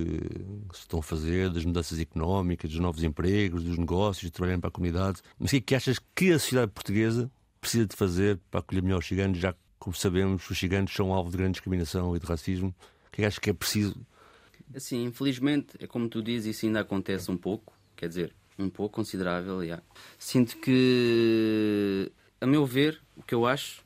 se 0.72 0.82
estão 0.82 1.00
a 1.00 1.02
fazer, 1.04 1.50
das 1.50 1.66
mudanças 1.66 2.00
económicas, 2.00 2.70
dos 2.70 2.80
novos 2.80 3.02
empregos, 3.04 3.64
dos 3.64 3.76
negócios, 3.76 4.22
de 4.22 4.32
trabalhar 4.32 4.60
para 4.60 4.68
a 4.68 4.72
comunidade, 4.72 5.20
mas 5.40 5.50
o 5.50 5.52
que 5.52 5.58
é 5.58 5.62
que 5.62 5.76
achas 5.76 6.00
que 6.14 6.32
a 6.32 6.38
sociedade 6.38 6.72
portuguesa 6.72 7.32
precisa 7.60 7.88
de 7.88 7.96
fazer 7.96 8.40
para 8.52 8.60
acolher 8.60 8.84
melhor 8.84 9.00
os 9.00 9.08
ciganos, 9.08 9.40
já 9.40 9.52
que, 9.52 9.60
como 9.80 9.96
sabemos, 9.96 10.48
os 10.48 10.60
ciganos 10.60 10.94
são 10.94 11.12
alvo 11.12 11.32
de 11.32 11.38
grande 11.38 11.54
discriminação 11.54 12.16
e 12.16 12.20
de 12.20 12.26
racismo? 12.28 12.70
O 13.08 13.12
que 13.12 13.22
é 13.22 13.24
que 13.24 13.26
achas 13.26 13.40
que 13.40 13.50
é 13.50 13.54
preciso? 13.54 14.00
Assim, 14.76 15.06
infelizmente, 15.06 15.70
é 15.80 15.88
como 15.88 16.08
tu 16.08 16.22
dizes, 16.22 16.56
isso 16.56 16.68
ainda 16.68 16.82
acontece 16.82 17.32
um 17.32 17.38
pouco. 17.38 17.74
Quer 17.96 18.10
dizer, 18.10 18.36
um 18.58 18.70
pouco 18.70 18.96
considerável, 18.96 19.66
já. 19.66 19.82
Sinto 20.18 20.58
que, 20.58 22.12
a 22.40 22.46
meu 22.46 22.66
ver, 22.66 23.02
o 23.16 23.24
que 23.24 23.36
eu 23.36 23.46
acho 23.46 23.84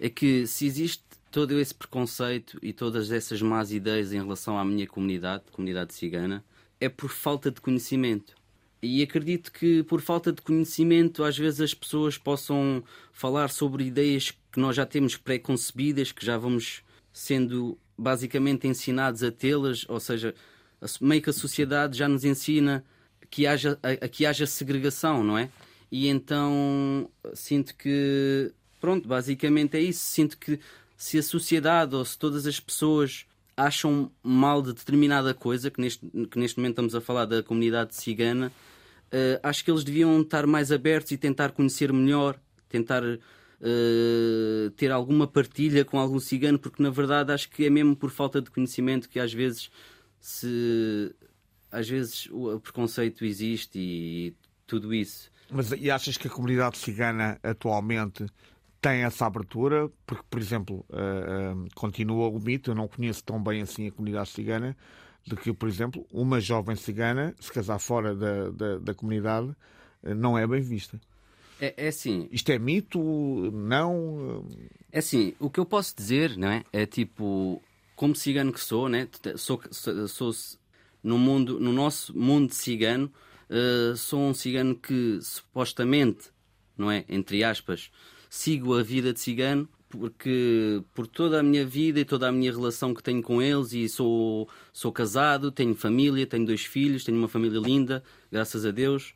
é 0.00 0.08
que 0.08 0.46
se 0.46 0.66
existe 0.66 1.02
todo 1.30 1.58
esse 1.58 1.74
preconceito 1.74 2.58
e 2.62 2.72
todas 2.72 3.10
essas 3.10 3.42
más 3.42 3.72
ideias 3.72 4.12
em 4.12 4.16
relação 4.16 4.58
à 4.58 4.64
minha 4.64 4.86
comunidade, 4.86 5.44
comunidade 5.52 5.94
cigana, 5.94 6.44
é 6.80 6.88
por 6.88 7.10
falta 7.10 7.50
de 7.50 7.60
conhecimento. 7.60 8.34
E 8.80 9.02
acredito 9.02 9.50
que 9.52 9.82
por 9.82 10.00
falta 10.00 10.32
de 10.32 10.40
conhecimento, 10.40 11.24
às 11.24 11.36
vezes 11.36 11.60
as 11.60 11.74
pessoas 11.74 12.16
possam 12.16 12.82
falar 13.12 13.50
sobre 13.50 13.84
ideias 13.84 14.30
que 14.30 14.60
nós 14.60 14.76
já 14.76 14.86
temos 14.86 15.16
pré-concebidas, 15.16 16.12
que 16.12 16.24
já 16.24 16.38
vamos 16.38 16.82
sendo 17.12 17.76
basicamente 17.96 18.68
ensinados 18.68 19.24
a 19.24 19.32
tê-las, 19.32 19.84
ou 19.88 19.98
seja, 19.98 20.32
meio 21.00 21.20
que 21.20 21.30
a 21.30 21.32
sociedade 21.32 21.98
já 21.98 22.08
nos 22.08 22.24
ensina 22.24 22.84
que 23.30 23.46
haja, 23.46 23.78
a, 23.82 24.04
a 24.04 24.08
que 24.08 24.26
haja 24.26 24.46
segregação, 24.46 25.22
não 25.22 25.36
é? 25.36 25.50
E 25.90 26.08
então 26.08 27.10
sinto 27.34 27.74
que, 27.74 28.52
pronto, 28.80 29.08
basicamente 29.08 29.76
é 29.76 29.80
isso. 29.80 30.04
Sinto 30.04 30.36
que 30.38 30.60
se 30.96 31.18
a 31.18 31.22
sociedade 31.22 31.94
ou 31.94 32.04
se 32.04 32.18
todas 32.18 32.46
as 32.46 32.60
pessoas 32.60 33.26
acham 33.56 34.10
mal 34.22 34.62
de 34.62 34.72
determinada 34.72 35.34
coisa, 35.34 35.70
que 35.70 35.80
neste, 35.80 36.06
que 36.30 36.38
neste 36.38 36.58
momento 36.58 36.72
estamos 36.72 36.94
a 36.94 37.00
falar 37.00 37.24
da 37.24 37.42
comunidade 37.42 37.94
cigana, 37.94 38.52
eh, 39.10 39.40
acho 39.42 39.64
que 39.64 39.70
eles 39.70 39.82
deviam 39.82 40.20
estar 40.20 40.46
mais 40.46 40.70
abertos 40.70 41.12
e 41.12 41.16
tentar 41.16 41.52
conhecer 41.52 41.92
melhor, 41.92 42.38
tentar 42.68 43.02
eh, 43.04 44.70
ter 44.76 44.92
alguma 44.92 45.26
partilha 45.26 45.84
com 45.84 45.98
algum 45.98 46.20
cigano, 46.20 46.58
porque 46.58 46.82
na 46.82 46.90
verdade 46.90 47.32
acho 47.32 47.48
que 47.50 47.64
é 47.64 47.70
mesmo 47.70 47.96
por 47.96 48.10
falta 48.10 48.40
de 48.40 48.50
conhecimento 48.50 49.08
que 49.08 49.18
às 49.18 49.32
vezes 49.32 49.70
se 50.20 51.14
às 51.70 51.88
vezes 51.88 52.28
o 52.30 52.58
preconceito 52.60 53.24
existe 53.24 53.78
e 53.78 54.34
tudo 54.66 54.94
isso. 54.94 55.30
Mas 55.50 55.72
e 55.72 55.90
achas 55.90 56.16
que 56.16 56.28
a 56.28 56.30
comunidade 56.30 56.76
cigana 56.76 57.38
atualmente 57.42 58.26
tem 58.80 59.02
essa 59.04 59.26
abertura? 59.26 59.90
Porque, 60.06 60.24
por 60.28 60.40
exemplo, 60.40 60.84
eh, 60.92 60.96
eh, 60.96 61.68
continua 61.74 62.28
o 62.28 62.38
mito, 62.38 62.70
eu 62.70 62.74
não 62.74 62.86
conheço 62.86 63.24
tão 63.24 63.42
bem 63.42 63.62
assim 63.62 63.88
a 63.88 63.92
comunidade 63.92 64.28
cigana, 64.30 64.76
de 65.26 65.36
que, 65.36 65.52
por 65.52 65.68
exemplo, 65.68 66.06
uma 66.12 66.40
jovem 66.40 66.76
cigana, 66.76 67.34
se 67.40 67.52
casar 67.52 67.78
fora 67.78 68.14
da, 68.14 68.50
da, 68.50 68.78
da 68.78 68.94
comunidade, 68.94 69.54
eh, 70.02 70.14
não 70.14 70.36
é 70.36 70.46
bem 70.46 70.60
vista. 70.60 71.00
É, 71.60 71.74
é 71.76 71.88
assim, 71.88 72.28
Isto 72.30 72.52
é 72.52 72.58
mito? 72.58 73.00
Não? 73.52 74.46
É 74.92 74.98
assim, 75.00 75.34
o 75.40 75.50
que 75.50 75.58
eu 75.58 75.66
posso 75.66 75.96
dizer, 75.96 76.36
não 76.36 76.48
é? 76.48 76.64
É 76.72 76.86
tipo, 76.86 77.60
como 77.96 78.14
cigano 78.14 78.52
que 78.52 78.60
sou, 78.60 78.88
né? 78.88 79.08
Sou, 79.36 79.60
sou, 79.70 80.08
sou 80.08 80.32
no 81.08 81.18
mundo, 81.18 81.58
no 81.58 81.72
nosso 81.72 82.16
mundo 82.16 82.52
cigano, 82.52 83.10
eh, 83.48 83.94
sou 83.96 84.20
um 84.20 84.34
cigano 84.34 84.74
que 84.74 85.18
supostamente, 85.22 86.30
não 86.76 86.90
é? 86.90 87.04
Entre 87.08 87.42
aspas, 87.42 87.90
sigo 88.28 88.78
a 88.78 88.82
vida 88.82 89.12
de 89.12 89.18
cigano 89.18 89.66
porque 89.88 90.82
por 90.92 91.06
toda 91.06 91.40
a 91.40 91.42
minha 91.42 91.64
vida 91.64 91.98
e 91.98 92.04
toda 92.04 92.28
a 92.28 92.32
minha 92.32 92.52
relação 92.52 92.92
que 92.92 93.02
tenho 93.02 93.22
com 93.22 93.40
eles 93.40 93.72
e 93.72 93.88
sou, 93.88 94.46
sou 94.70 94.92
casado, 94.92 95.50
tenho 95.50 95.74
família, 95.74 96.26
tenho 96.26 96.44
dois 96.44 96.66
filhos, 96.66 97.04
tenho 97.04 97.16
uma 97.16 97.26
família 97.26 97.58
linda, 97.58 98.04
graças 98.30 98.66
a 98.66 98.70
Deus. 98.70 99.14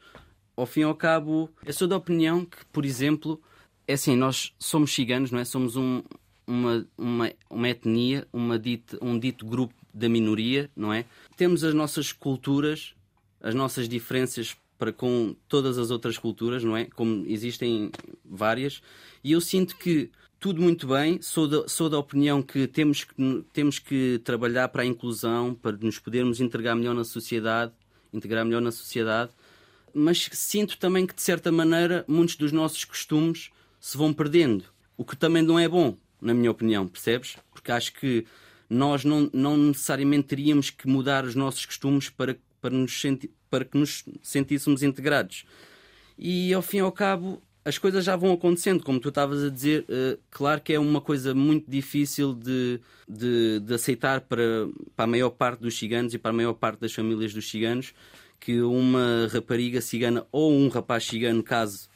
Ao 0.56 0.64
fim 0.64 0.80
e 0.80 0.84
ao 0.84 0.94
cabo, 0.94 1.50
eu 1.62 1.74
sou 1.74 1.86
da 1.86 1.96
opinião 1.98 2.46
que, 2.46 2.64
por 2.72 2.86
exemplo, 2.86 3.38
é 3.86 3.92
assim, 3.92 4.16
nós 4.16 4.54
somos 4.58 4.94
ciganos, 4.94 5.30
não 5.30 5.40
é? 5.40 5.44
Somos 5.44 5.76
um, 5.76 6.02
uma, 6.46 6.86
uma, 6.96 7.32
uma 7.50 7.68
etnia, 7.68 8.26
uma 8.32 8.58
dito, 8.58 8.98
um 9.02 9.18
dito 9.18 9.44
grupo 9.44 9.74
da 9.92 10.08
minoria, 10.08 10.70
não 10.74 10.92
é? 10.92 11.04
Temos 11.36 11.64
as 11.64 11.74
nossas 11.74 12.12
culturas, 12.12 12.94
as 13.40 13.54
nossas 13.54 13.88
diferenças 13.88 14.56
para 14.78 14.92
com 14.92 15.36
todas 15.46 15.78
as 15.78 15.90
outras 15.90 16.18
culturas, 16.18 16.64
não 16.64 16.76
é? 16.76 16.86
Como 16.86 17.24
existem 17.26 17.90
várias, 18.24 18.82
e 19.22 19.32
eu 19.32 19.40
sinto 19.40 19.76
que 19.76 20.10
tudo 20.40 20.60
muito 20.60 20.88
bem, 20.88 21.22
sou 21.22 21.46
da, 21.46 21.68
sou 21.68 21.88
da 21.88 21.96
opinião 21.96 22.42
que 22.42 22.66
temos, 22.66 23.04
que 23.04 23.44
temos 23.52 23.78
que 23.78 24.20
trabalhar 24.24 24.68
para 24.70 24.82
a 24.82 24.86
inclusão, 24.86 25.54
para 25.54 25.76
nos 25.76 26.00
podermos 26.00 26.40
integrar 26.40 26.74
melhor 26.74 26.96
na 26.96 27.04
sociedade, 27.04 27.72
integrar 28.12 28.44
melhor 28.44 28.60
na 28.60 28.72
sociedade, 28.72 29.30
mas 29.94 30.28
sinto 30.32 30.76
também 30.78 31.06
que, 31.06 31.14
de 31.14 31.22
certa 31.22 31.52
maneira, 31.52 32.04
muitos 32.08 32.34
dos 32.34 32.50
nossos 32.50 32.84
costumes 32.84 33.50
se 33.78 33.96
vão 33.96 34.12
perdendo, 34.12 34.64
o 34.96 35.04
que 35.04 35.16
também 35.16 35.42
não 35.42 35.60
é 35.60 35.68
bom, 35.68 35.96
na 36.20 36.34
minha 36.34 36.50
opinião, 36.50 36.88
percebes? 36.88 37.36
Porque 37.52 37.70
acho 37.70 37.92
que 37.92 38.26
nós 38.72 39.04
não, 39.04 39.28
não 39.32 39.56
necessariamente 39.56 40.28
teríamos 40.28 40.70
que 40.70 40.88
mudar 40.88 41.24
os 41.24 41.34
nossos 41.34 41.66
costumes 41.66 42.08
para, 42.08 42.36
para, 42.60 42.74
nos 42.74 43.00
senti 43.00 43.30
para 43.50 43.64
que 43.66 43.76
nos 43.76 44.04
sentíssemos 44.22 44.82
integrados. 44.82 45.44
E 46.18 46.54
ao 46.54 46.62
fim 46.62 46.78
e 46.78 46.80
ao 46.80 46.90
cabo, 46.90 47.42
as 47.64 47.76
coisas 47.76 48.02
já 48.02 48.16
vão 48.16 48.32
acontecendo, 48.32 48.82
como 48.82 48.98
tu 48.98 49.10
estavas 49.10 49.44
a 49.44 49.50
dizer. 49.50 49.82
Uh, 49.82 50.18
claro 50.30 50.60
que 50.62 50.72
é 50.72 50.78
uma 50.78 51.02
coisa 51.02 51.34
muito 51.34 51.70
difícil 51.70 52.32
de, 52.32 52.80
de, 53.06 53.60
de, 53.60 53.74
aceitar 53.74 54.22
para, 54.22 54.68
para 54.96 55.04
a 55.04 55.08
maior 55.08 55.30
parte 55.30 55.60
dos 55.60 55.78
ciganos 55.78 56.14
e 56.14 56.18
para 56.18 56.30
a 56.30 56.34
maior 56.34 56.54
parte 56.54 56.80
das 56.80 56.94
famílias 56.94 57.34
dos 57.34 57.50
ciganos 57.50 57.92
que 58.40 58.60
uma 58.60 59.28
rapariga 59.32 59.80
cigana 59.80 60.26
ou 60.32 60.52
um 60.52 60.68
rapaz 60.68 61.04
cigano 61.04 61.44
case 61.44 61.88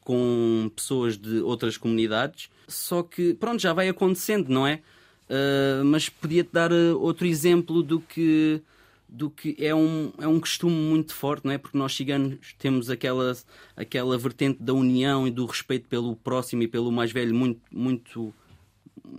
com 0.00 0.70
pessoas 0.76 1.18
de 1.18 1.40
outras 1.40 1.76
comunidades. 1.76 2.50
Só 2.68 3.02
que, 3.02 3.34
pronto, 3.34 3.60
já 3.60 3.72
vai 3.72 3.88
acontecendo, 3.88 4.48
não 4.48 4.64
é? 4.64 4.80
Uh, 5.28 5.84
mas 5.84 6.08
podia-te 6.08 6.50
dar 6.52 6.72
uh, 6.72 6.98
outro 7.00 7.26
exemplo 7.26 7.82
do 7.82 8.00
que 8.00 8.60
do 9.12 9.28
que 9.28 9.54
é 9.58 9.74
um, 9.74 10.10
é 10.18 10.26
um 10.26 10.40
costume 10.40 10.74
muito 10.74 11.14
forte, 11.14 11.44
não 11.44 11.52
é? 11.52 11.58
Porque 11.58 11.76
nós 11.76 11.94
ciganos 11.94 12.54
temos 12.58 12.88
aquela, 12.88 13.36
aquela 13.76 14.16
vertente 14.16 14.62
da 14.62 14.72
união 14.72 15.28
e 15.28 15.30
do 15.30 15.44
respeito 15.44 15.86
pelo 15.86 16.16
próximo 16.16 16.62
e 16.62 16.68
pelo 16.68 16.90
mais 16.90 17.12
velho 17.12 17.34
muito, 17.34 17.60
muito, 17.70 18.32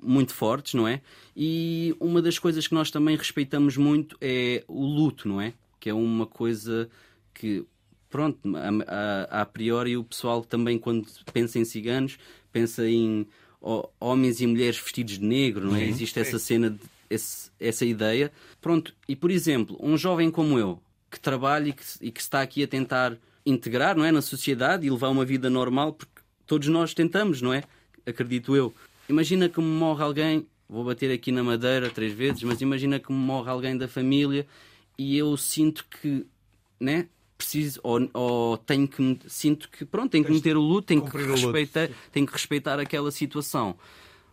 muito 0.02 0.34
fortes, 0.34 0.74
não 0.74 0.88
é? 0.88 1.00
E 1.38 1.96
uma 2.00 2.24
das 2.24 2.40
coisas 2.40 2.68
que 2.68 2.74
nós 2.74 2.90
também 2.90 3.16
respeitamos 3.16 3.78
muito 3.78 4.18
é 4.20 4.64
o 4.68 4.84
luto, 4.84 5.28
não 5.28 5.40
é? 5.40 5.54
Que 5.80 5.92
é 5.92 5.94
uma 5.94 6.26
coisa 6.26 6.90
que, 7.32 7.64
pronto, 8.10 8.40
a, 8.58 9.38
a, 9.38 9.42
a 9.42 9.46
priori 9.46 9.96
o 9.96 10.04
pessoal 10.04 10.44
também 10.44 10.80
quando 10.80 11.06
pensa 11.32 11.60
em 11.60 11.66
ciganos 11.66 12.18
pensa 12.54 12.88
em 12.88 13.28
homens 14.00 14.42
e 14.42 14.48
mulheres 14.48 14.78
vestidos 14.78 15.18
de 15.18 15.26
negro, 15.26 15.72
não 15.72 15.76
é? 15.76 15.86
Existe 15.86 16.20
essa 16.20 16.38
cena 16.38 16.70
de 16.70 16.80
esse, 17.14 17.52
essa 17.60 17.86
ideia. 17.86 18.32
Pronto, 18.62 18.94
e 19.08 19.16
por 19.16 19.32
exemplo, 19.32 19.78
um 19.80 19.98
jovem 19.98 20.30
como 20.32 20.58
eu, 20.58 20.80
que 21.10 21.20
trabalha 21.20 21.70
e 21.70 21.74
que, 21.74 21.84
e 22.02 22.12
que 22.12 22.22
está 22.22 22.42
aqui 22.42 22.64
a 22.64 22.68
tentar 22.68 23.18
integrar 23.46 23.96
não 23.96 24.06
é, 24.06 24.12
na 24.12 24.22
sociedade 24.22 24.86
e 24.86 24.90
levar 24.90 25.10
uma 25.10 25.26
vida 25.26 25.50
normal, 25.50 25.94
porque 25.94 26.22
todos 26.46 26.68
nós 26.68 26.94
tentamos, 26.94 27.42
não 27.42 27.54
é? 27.54 27.64
Acredito 28.06 28.56
eu. 28.56 28.74
Imagina 29.08 29.50
que 29.50 29.60
me 29.60 29.68
morre 29.68 30.04
alguém, 30.04 30.48
vou 30.68 30.84
bater 30.84 31.12
aqui 31.12 31.32
na 31.32 31.44
madeira 31.44 31.90
três 31.90 32.14
vezes, 32.14 32.44
mas 32.44 32.62
imagina 32.62 33.00
que 33.00 33.12
me 33.12 33.18
morre 33.18 33.50
alguém 33.50 33.78
da 33.78 33.88
família 33.88 34.48
e 34.98 35.18
eu 35.18 35.36
sinto 35.38 35.86
que, 35.86 36.26
né? 36.80 37.08
Preciso, 37.44 37.80
ou, 37.84 38.10
ou 38.14 38.58
tenho 38.58 38.88
que, 38.88 39.20
sinto 39.28 39.68
que, 39.70 39.84
pronto, 39.84 40.12
tenho 40.12 40.24
que 40.24 40.32
meter 40.32 40.56
o 40.56 40.62
luto, 40.62 40.88
tenho 40.88 41.06
que, 41.06 41.18
respeitar, 41.18 41.90
tenho 42.10 42.26
que 42.26 42.32
respeitar 42.32 42.80
aquela 42.80 43.12
situação. 43.12 43.76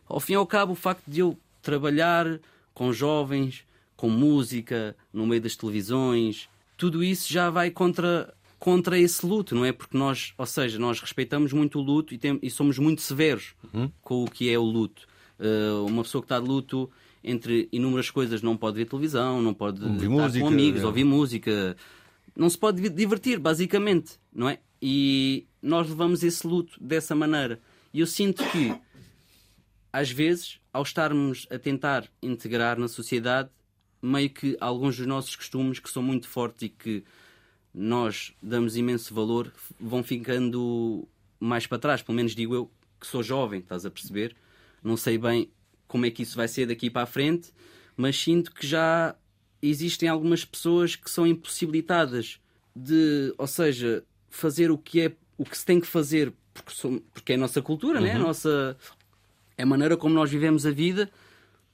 Ao 0.08 0.20
fim 0.20 0.34
e 0.34 0.36
ao 0.36 0.46
cabo, 0.46 0.72
o 0.72 0.76
facto 0.76 1.02
de 1.08 1.18
eu 1.18 1.36
trabalhar 1.60 2.38
com 2.72 2.92
jovens, 2.92 3.64
com 3.96 4.08
música, 4.08 4.96
no 5.12 5.26
meio 5.26 5.42
das 5.42 5.56
televisões, 5.56 6.48
tudo 6.76 7.02
isso 7.02 7.30
já 7.32 7.50
vai 7.50 7.70
contra 7.70 8.32
contra 8.60 8.98
esse 8.98 9.24
luto, 9.24 9.54
não 9.54 9.64
é? 9.64 9.72
Porque 9.72 9.96
nós, 9.96 10.34
ou 10.36 10.44
seja, 10.44 10.78
nós 10.78 11.00
respeitamos 11.00 11.50
muito 11.50 11.78
o 11.78 11.82
luto 11.82 12.12
e, 12.12 12.18
tem, 12.18 12.38
e 12.42 12.50
somos 12.50 12.78
muito 12.78 13.00
severos 13.00 13.54
uhum. 13.72 13.90
com 14.02 14.22
o 14.22 14.30
que 14.30 14.52
é 14.52 14.58
o 14.58 14.62
luto. 14.62 15.08
Uh, 15.38 15.86
uma 15.86 16.02
pessoa 16.02 16.20
que 16.20 16.26
está 16.26 16.38
de 16.38 16.46
luto, 16.46 16.90
entre 17.24 17.70
inúmeras 17.72 18.10
coisas, 18.10 18.42
não 18.42 18.58
pode 18.58 18.76
ver 18.76 18.84
televisão, 18.84 19.40
não 19.40 19.54
pode 19.54 19.82
ouvir 19.82 19.96
estar 19.96 20.08
música, 20.08 20.44
com 20.44 20.48
amigos, 20.48 20.82
é. 20.82 20.86
ouvir 20.86 21.04
música, 21.04 21.76
não 22.40 22.48
se 22.48 22.56
pode 22.56 22.88
divertir, 22.88 23.38
basicamente, 23.38 24.18
não 24.32 24.48
é? 24.48 24.60
E 24.80 25.46
nós 25.60 25.86
levamos 25.90 26.22
esse 26.22 26.46
luto 26.46 26.82
dessa 26.82 27.14
maneira. 27.14 27.60
E 27.92 28.00
eu 28.00 28.06
sinto 28.06 28.42
que, 28.50 28.74
às 29.92 30.10
vezes, 30.10 30.58
ao 30.72 30.82
estarmos 30.82 31.46
a 31.50 31.58
tentar 31.58 32.08
integrar 32.22 32.78
na 32.78 32.88
sociedade, 32.88 33.50
meio 34.00 34.30
que 34.30 34.56
alguns 34.58 34.96
dos 34.96 35.06
nossos 35.06 35.36
costumes 35.36 35.80
que 35.80 35.90
são 35.90 36.02
muito 36.02 36.26
fortes 36.28 36.62
e 36.62 36.70
que 36.70 37.04
nós 37.74 38.32
damos 38.42 38.74
imenso 38.74 39.12
valor 39.12 39.52
vão 39.78 40.02
ficando 40.02 41.06
mais 41.38 41.66
para 41.66 41.78
trás. 41.78 42.00
Pelo 42.00 42.16
menos 42.16 42.34
digo 42.34 42.54
eu 42.54 42.70
que 42.98 43.06
sou 43.06 43.22
jovem, 43.22 43.60
estás 43.60 43.84
a 43.84 43.90
perceber? 43.90 44.34
Não 44.82 44.96
sei 44.96 45.18
bem 45.18 45.50
como 45.86 46.06
é 46.06 46.10
que 46.10 46.22
isso 46.22 46.38
vai 46.38 46.48
ser 46.48 46.68
daqui 46.68 46.88
para 46.88 47.02
a 47.02 47.06
frente, 47.06 47.52
mas 47.98 48.16
sinto 48.16 48.50
que 48.50 48.66
já 48.66 49.14
existem 49.62 50.08
algumas 50.08 50.44
pessoas 50.44 50.96
que 50.96 51.10
são 51.10 51.26
impossibilitadas 51.26 52.40
de, 52.74 53.34
ou 53.36 53.46
seja, 53.46 54.04
fazer 54.28 54.70
o 54.70 54.78
que 54.78 55.00
é 55.00 55.12
o 55.36 55.44
que 55.44 55.56
se 55.56 55.64
tem 55.64 55.80
que 55.80 55.86
fazer 55.86 56.32
porque, 56.52 57.02
porque 57.12 57.32
é 57.32 57.34
a 57.36 57.38
nossa 57.38 57.62
cultura, 57.62 57.98
uhum. 57.98 58.04
né? 58.04 58.12
a 58.12 58.18
nossa 58.18 58.76
é 59.56 59.62
a 59.62 59.66
maneira 59.66 59.96
como 59.96 60.14
nós 60.14 60.30
vivemos 60.30 60.66
a 60.66 60.70
vida, 60.70 61.10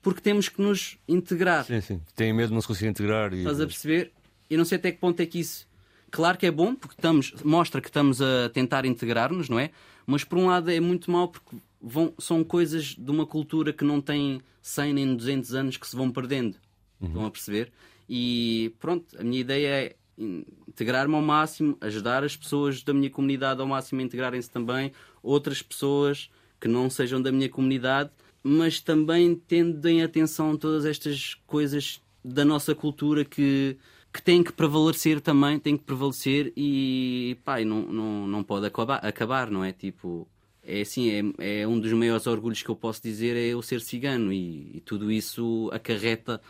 porque 0.03 0.21
temos 0.21 0.49
que 0.49 0.61
nos 0.61 0.99
integrar. 1.07 1.65
Sim, 1.65 1.81
sim. 1.81 2.01
Tem 2.15 2.33
medo 2.33 2.49
de 2.49 2.55
não 2.55 2.61
se 2.61 2.67
conseguir 2.67 2.91
integrar. 2.91 3.33
E... 3.33 3.39
Estás 3.39 3.61
a 3.61 3.67
perceber? 3.67 4.13
E 4.49 4.57
não 4.57 4.65
sei 4.65 4.79
até 4.79 4.93
que 4.93 4.99
ponto 4.99 5.21
é 5.21 5.27
que 5.27 5.39
isso. 5.39 5.67
Claro 6.11 6.39
que 6.39 6.47
é 6.47 6.51
bom, 6.51 6.75
porque 6.75 6.95
estamos, 6.95 7.33
mostra 7.45 7.81
que 7.81 7.89
estamos 7.89 8.23
a 8.23 8.49
tentar 8.53 8.85
integrar-nos, 8.85 9.49
não 9.49 9.59
é? 9.59 9.71
Mas 10.07 10.23
por 10.25 10.39
um 10.39 10.47
lado 10.47 10.71
é 10.71 10.79
muito 10.79 11.11
mau, 11.11 11.29
porque 11.29 11.57
vão, 11.81 12.15
são 12.19 12.45
coisas 12.45 12.95
de 12.97 13.11
uma 13.11 13.27
cultura 13.27 13.73
que 13.73 13.85
não 13.85 14.01
tem 14.01 14.41
100 14.63 14.95
nem 14.95 15.17
200 15.17 15.55
anos 15.55 15.77
que 15.77 15.87
se 15.87 15.97
vão 15.97 16.11
perdendo. 16.11 16.57
Uhum. 17.01 17.09
Estão 17.09 17.27
a 17.27 17.31
perceber? 17.31 17.73
E 18.09 18.75
pronto, 18.79 19.19
a 19.19 19.25
minha 19.25 19.41
ideia 19.41 19.69
é 19.69 19.97
integrar-me 20.19 21.15
ao 21.15 21.23
máximo, 21.23 21.77
ajudar 21.81 22.25
as 22.25 22.37
pessoas 22.37 22.83
da 22.83 22.95
minha 22.95 23.11
comunidade 23.11 23.61
ao 23.61 23.67
máximo 23.67 24.01
a 24.01 24.05
integrarem-se 24.05 24.51
também, 24.51 24.93
outras 25.23 25.61
pessoas 25.63 26.31
que 26.61 26.69
não 26.69 26.89
sejam 26.89 27.21
da 27.21 27.31
minha 27.31 27.49
comunidade, 27.49 28.11
mas 28.43 28.81
também 28.81 29.35
tendo 29.35 29.87
em 29.87 30.03
atenção 30.03 30.57
todas 30.57 30.85
estas 30.85 31.35
coisas 31.47 32.01
da 32.25 32.45
nossa 32.45 32.75
cultura 32.75 33.25
que, 33.25 33.77
que 34.13 34.23
têm 34.23 34.43
que 34.43 34.53
prevalecer 34.53 35.21
também, 35.21 35.59
têm 35.59 35.77
que 35.77 35.85
prevalecer 35.85 36.53
e 36.57 37.37
pá, 37.45 37.63
não, 37.65 37.83
não, 37.83 38.27
não 38.27 38.43
pode 38.43 38.67
acabar, 38.67 39.05
acabar, 39.05 39.51
não 39.51 39.63
é? 39.63 39.73
Tipo, 39.73 40.27
é 40.63 40.81
assim, 40.81 41.35
é, 41.39 41.61
é 41.61 41.69
um 41.69 41.79
dos 41.79 41.93
maiores 41.93 42.27
orgulhos 42.27 42.63
que 42.63 42.69
eu 42.69 42.77
posso 42.77 43.03
dizer 43.03 43.37
é 43.37 43.47
eu 43.49 43.61
ser 43.63 43.81
cigano 43.81 44.33
e, 44.33 44.77
e 44.77 44.81
tudo 44.81 45.13
isso 45.13 45.71
acarreta 45.73 46.41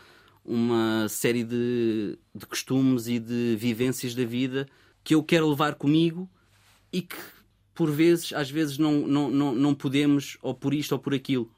uma 0.47 1.09
série 1.09 1.43
de, 1.43 2.17
de 2.33 2.45
costumes 2.45 3.07
e 3.07 3.19
de 3.19 3.57
vivências 3.59 4.15
da 4.15 4.23
vida 4.23 4.65
que 5.03 5.13
eu 5.13 5.21
quero 5.21 5.49
levar 5.49 5.75
comigo 5.75 6.29
e 6.91 7.01
que 7.01 7.17
por 7.75 7.91
vezes, 7.91 8.33
às 8.33 8.49
vezes 8.49 8.77
não, 8.77 9.05
não, 9.05 9.29
não, 9.29 9.53
não 9.53 9.75
podemos, 9.75 10.37
ou 10.41 10.53
por 10.53 10.73
isto 10.73 10.93
ou 10.93 10.99
por 10.99 11.13
aquilo, 11.13 11.51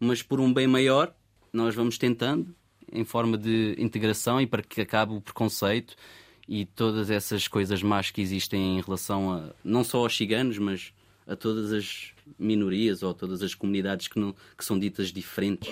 mas 0.00 0.22
por 0.22 0.40
um 0.40 0.50
bem 0.54 0.66
maior, 0.66 1.14
nós 1.52 1.74
vamos 1.74 1.98
tentando, 1.98 2.54
em 2.90 3.04
forma 3.04 3.36
de 3.36 3.74
integração 3.76 4.40
e 4.40 4.46
para 4.46 4.62
que 4.62 4.80
acabe 4.80 5.12
o 5.12 5.20
preconceito 5.20 5.94
e 6.48 6.64
todas 6.64 7.10
essas 7.10 7.48
coisas 7.48 7.82
más 7.82 8.10
que 8.10 8.22
existem 8.22 8.78
em 8.78 8.80
relação 8.80 9.32
a 9.32 9.50
não 9.62 9.84
só 9.84 9.98
aos 9.98 10.16
ciganos, 10.16 10.58
mas 10.58 10.94
a 11.26 11.36
todas 11.36 11.72
as 11.72 12.12
minorias 12.38 13.02
ou 13.02 13.12
todas 13.12 13.42
as 13.42 13.54
comunidades 13.54 14.08
que, 14.08 14.18
não, 14.18 14.34
que 14.56 14.64
são 14.64 14.78
ditas 14.78 15.12
diferentes. 15.12 15.68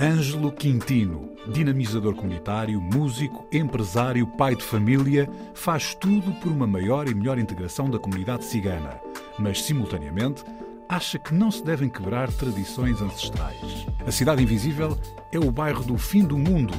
Ângelo 0.00 0.50
Quintino 0.50 1.30
dinamizador 1.46 2.14
comunitário, 2.14 2.80
músico, 2.80 3.46
empresário, 3.52 4.26
pai 4.26 4.54
de 4.54 4.62
família, 4.62 5.28
faz 5.54 5.94
tudo 5.94 6.32
por 6.34 6.50
uma 6.50 6.66
maior 6.66 7.08
e 7.08 7.14
melhor 7.14 7.38
integração 7.38 7.88
da 7.88 7.98
comunidade 7.98 8.44
cigana, 8.44 9.00
mas, 9.38 9.62
simultaneamente, 9.62 10.44
acha 10.88 11.18
que 11.18 11.34
não 11.34 11.50
se 11.50 11.64
devem 11.64 11.88
quebrar 11.88 12.30
tradições 12.32 13.00
ancestrais. 13.00 13.86
A 14.06 14.10
Cidade 14.10 14.42
Invisível 14.42 14.98
é 15.32 15.38
o 15.38 15.50
bairro 15.50 15.84
do 15.84 15.96
fim 15.96 16.24
do 16.24 16.36
mundo, 16.36 16.74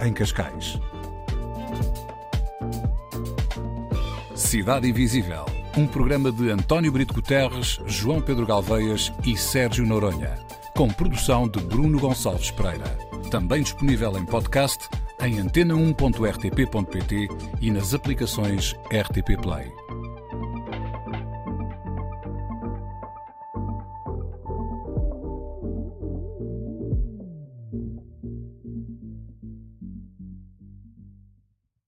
em 0.00 0.12
Cascais. 0.12 0.78
Cidade 4.34 4.88
Invisível 4.88 5.44
Um 5.76 5.86
programa 5.86 6.30
de 6.30 6.50
António 6.50 6.92
Brito 6.92 7.14
Guterres, 7.14 7.80
João 7.86 8.20
Pedro 8.20 8.46
Galveias 8.46 9.12
e 9.24 9.36
Sérgio 9.36 9.86
Noronha. 9.86 10.53
Com 10.76 10.88
produção 10.88 11.48
de 11.48 11.60
Bruno 11.60 12.00
Gonçalves 12.00 12.50
Pereira. 12.50 12.98
Também 13.30 13.62
disponível 13.62 14.18
em 14.18 14.24
podcast 14.24 14.88
em 15.20 15.36
antena1.rtp.pt 15.36 17.28
e 17.60 17.70
nas 17.70 17.94
aplicações 17.94 18.74
RTP 18.90 19.40
Play. 19.40 19.83